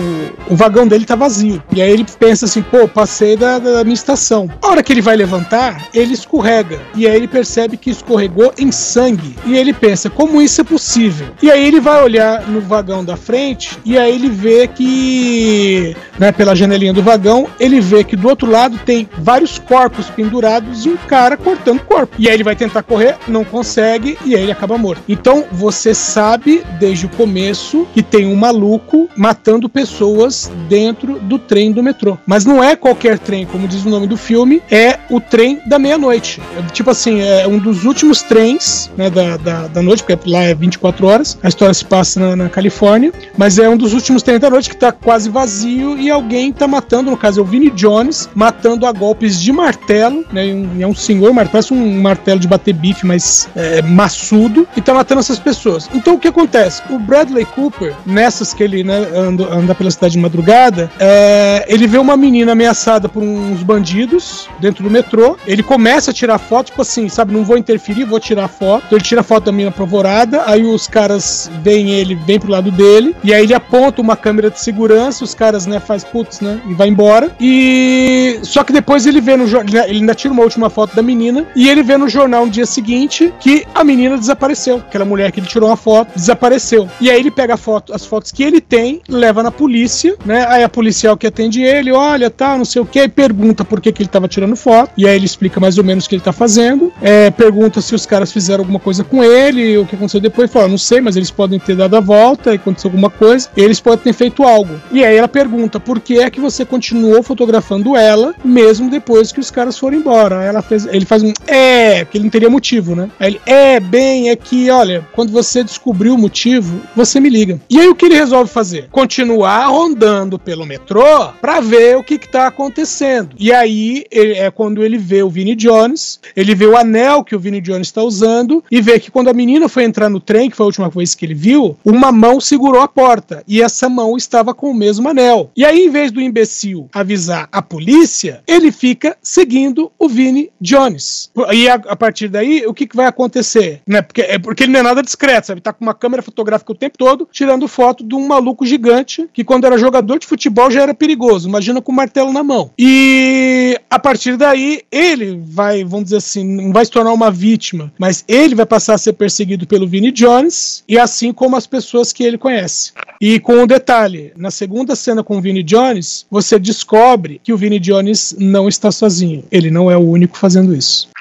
[0.50, 1.62] o vagão dele tá vazio.
[1.72, 4.48] E aí ele pensa assim, pô, passei da, da minha estação.
[4.60, 6.80] A hora que ele vai levantar, ele escorrega.
[6.94, 9.36] E aí ele percebe que escorregou em sangue.
[9.44, 11.28] E ele pensa, como isso é possível?
[11.42, 16.32] E aí ele vai olhar no vagão da frente e aí ele vê que, né,
[16.32, 20.90] pela janelinha do vagão, ele vê que do outro lado tem vários corpos pendurados e
[20.90, 22.14] um cara cortando corpo.
[22.18, 25.02] E aí ele vai tentar correr, não consegue e aí ele acaba morto.
[25.08, 31.72] Então você sabe desde o começo que tem um maluco matando pessoas dentro do trem
[31.72, 32.18] do metrô.
[32.26, 35.78] Mas não é qualquer trem, como diz o nome do filme, é o trem da
[35.78, 36.40] meia-noite.
[36.56, 40.42] É, tipo assim, é um dos últimos trens né, da, da, da noite, porque lá
[40.42, 44.22] é 24 horas, a história se passa na, na Califórnia, mas é um dos últimos
[44.22, 47.46] trens da noite que tá quase vazio e alguém tá matando, no caso é o
[47.46, 50.48] Vinnie Jones, matando a golpes de martelo, né?
[50.80, 55.20] é um senhor, parece um martelo de bater bife, mas é, maçudo, e tá matando
[55.20, 55.88] essas pessoas.
[55.94, 56.82] Então o que acontece?
[56.90, 61.86] O Bradley Cooper, nessas que ele né, anda, anda pela cidade de madrugada, é, ele
[61.86, 65.36] vê uma menina ameaçada por uns bandidos dentro do metrô.
[65.46, 68.84] Ele começa a tirar foto, tipo assim, sabe, não vou interferir, vou tirar foto.
[68.86, 72.70] Então ele tira foto da menina apavorada, aí os caras veem ele, vem pro lado
[72.70, 76.60] dele, e aí ele aponta uma câmera de segurança, os caras, né, faz putz, né,
[76.68, 77.30] e vai embora.
[77.40, 81.02] E só que depois ele vê no jornal, ele ainda tira uma última foto da
[81.02, 84.76] menina, e ele vê no jornal no dia seguinte que a menina desapareceu.
[84.76, 86.88] Aquela mulher que ele tirou uma foto desapareceu.
[87.00, 90.46] E aí ele pega foto, as fotos que ele tem, leva na polícia, né?
[90.48, 93.92] Aí a policial que atende ele, olha, tá, não sei o que, pergunta por que,
[93.92, 94.90] que ele tava tirando foto.
[94.96, 96.92] E aí ele explica mais ou menos o que ele tá fazendo.
[97.00, 100.50] É, pergunta se os caras fizeram alguma coisa com ele, o que aconteceu depois.
[100.50, 103.41] Fala, não sei, mas eles podem ter dado a volta, e aconteceu alguma coisa.
[103.56, 104.74] Eles podem ter feito algo.
[104.90, 109.40] E aí ela pergunta por que é que você continuou fotografando ela, mesmo depois que
[109.40, 110.42] os caras foram embora.
[110.42, 113.08] Ela fez, ele faz um é, porque ele não teria motivo, né?
[113.18, 117.60] Aí ele, é, bem, é que, olha, quando você descobriu o motivo, você me liga.
[117.68, 118.88] E aí o que ele resolve fazer?
[118.90, 123.30] Continuar rondando pelo metrô pra ver o que, que tá acontecendo.
[123.38, 127.34] E aí ele- é quando ele vê o Vinnie Jones, ele vê o anel que
[127.36, 130.50] o Vinnie Jones está usando e vê que quando a menina foi entrar no trem,
[130.50, 133.31] que foi a última vez que ele viu, uma mão segurou a porta.
[133.32, 135.50] Volta e essa mão estava com o mesmo anel.
[135.56, 141.30] E aí, em vez do imbecil avisar a polícia, ele fica seguindo o Vini Jones.
[141.52, 143.80] E a, a partir daí, o que, que vai acontecer?
[143.86, 144.02] Né?
[144.02, 145.60] Porque, é porque ele não é nada discreto, sabe?
[145.60, 149.44] Tá com uma câmera fotográfica o tempo todo, tirando foto de um maluco gigante que,
[149.44, 151.48] quando era jogador de futebol, já era perigoso.
[151.48, 152.70] Imagina com o martelo na mão.
[152.78, 157.92] E a partir daí, ele vai, vamos dizer assim, não vai se tornar uma vítima,
[157.98, 162.12] mas ele vai passar a ser perseguido pelo Vini Jones, e assim como as pessoas
[162.12, 162.92] que ele conhece.
[163.22, 167.56] E com um detalhe: na segunda cena com o Vini Jones, você descobre que o
[167.56, 169.44] Vini Jones não está sozinho.
[169.48, 171.11] Ele não é o único fazendo isso.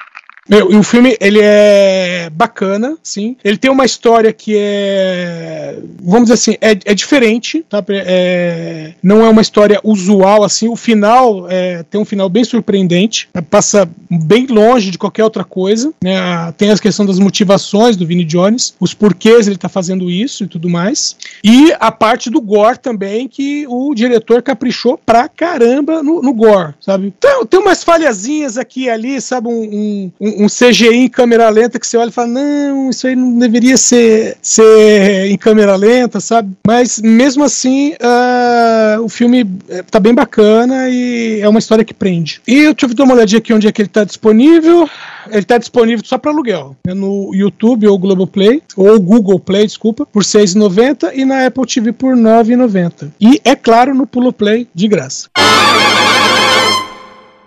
[0.52, 3.38] Meu, e o filme, ele é bacana, sim.
[3.42, 7.82] Ele tem uma história que é, vamos dizer assim, é, é diferente, tá?
[7.90, 10.68] É, não é uma história usual, assim.
[10.68, 15.94] O final é, tem um final bem surpreendente, passa bem longe de qualquer outra coisa,
[16.04, 16.52] né?
[16.58, 20.48] Tem a questão das motivações do Vinnie Jones, os porquês ele tá fazendo isso e
[20.48, 21.16] tudo mais.
[21.44, 26.74] E a parte do gore também, que o diretor caprichou pra caramba no, no gore,
[26.82, 27.14] sabe?
[27.20, 29.48] Tem, tem umas falhazinhas aqui e ali, sabe?
[29.48, 33.38] um um, CGI em câmera lenta que você olha e fala, não, isso aí não
[33.38, 36.52] deveria ser, ser em câmera lenta, sabe?
[36.66, 41.94] Mas mesmo assim, uh, o filme eh, tá bem bacana e é uma história que
[41.94, 42.42] prende.
[42.48, 44.90] E eu tive uma olhadinha aqui onde é que ele tá disponível.
[45.30, 50.06] Ele tá disponível só para aluguel, né, no YouTube ou Globoplay, ou Google Play, desculpa,
[50.06, 53.12] por R$ 6,90 e na Apple TV por R$ 9,90.
[53.20, 55.30] E, é claro, no Pulo Play de graça.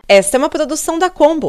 [0.07, 1.49] Esta é uma produção da Combo.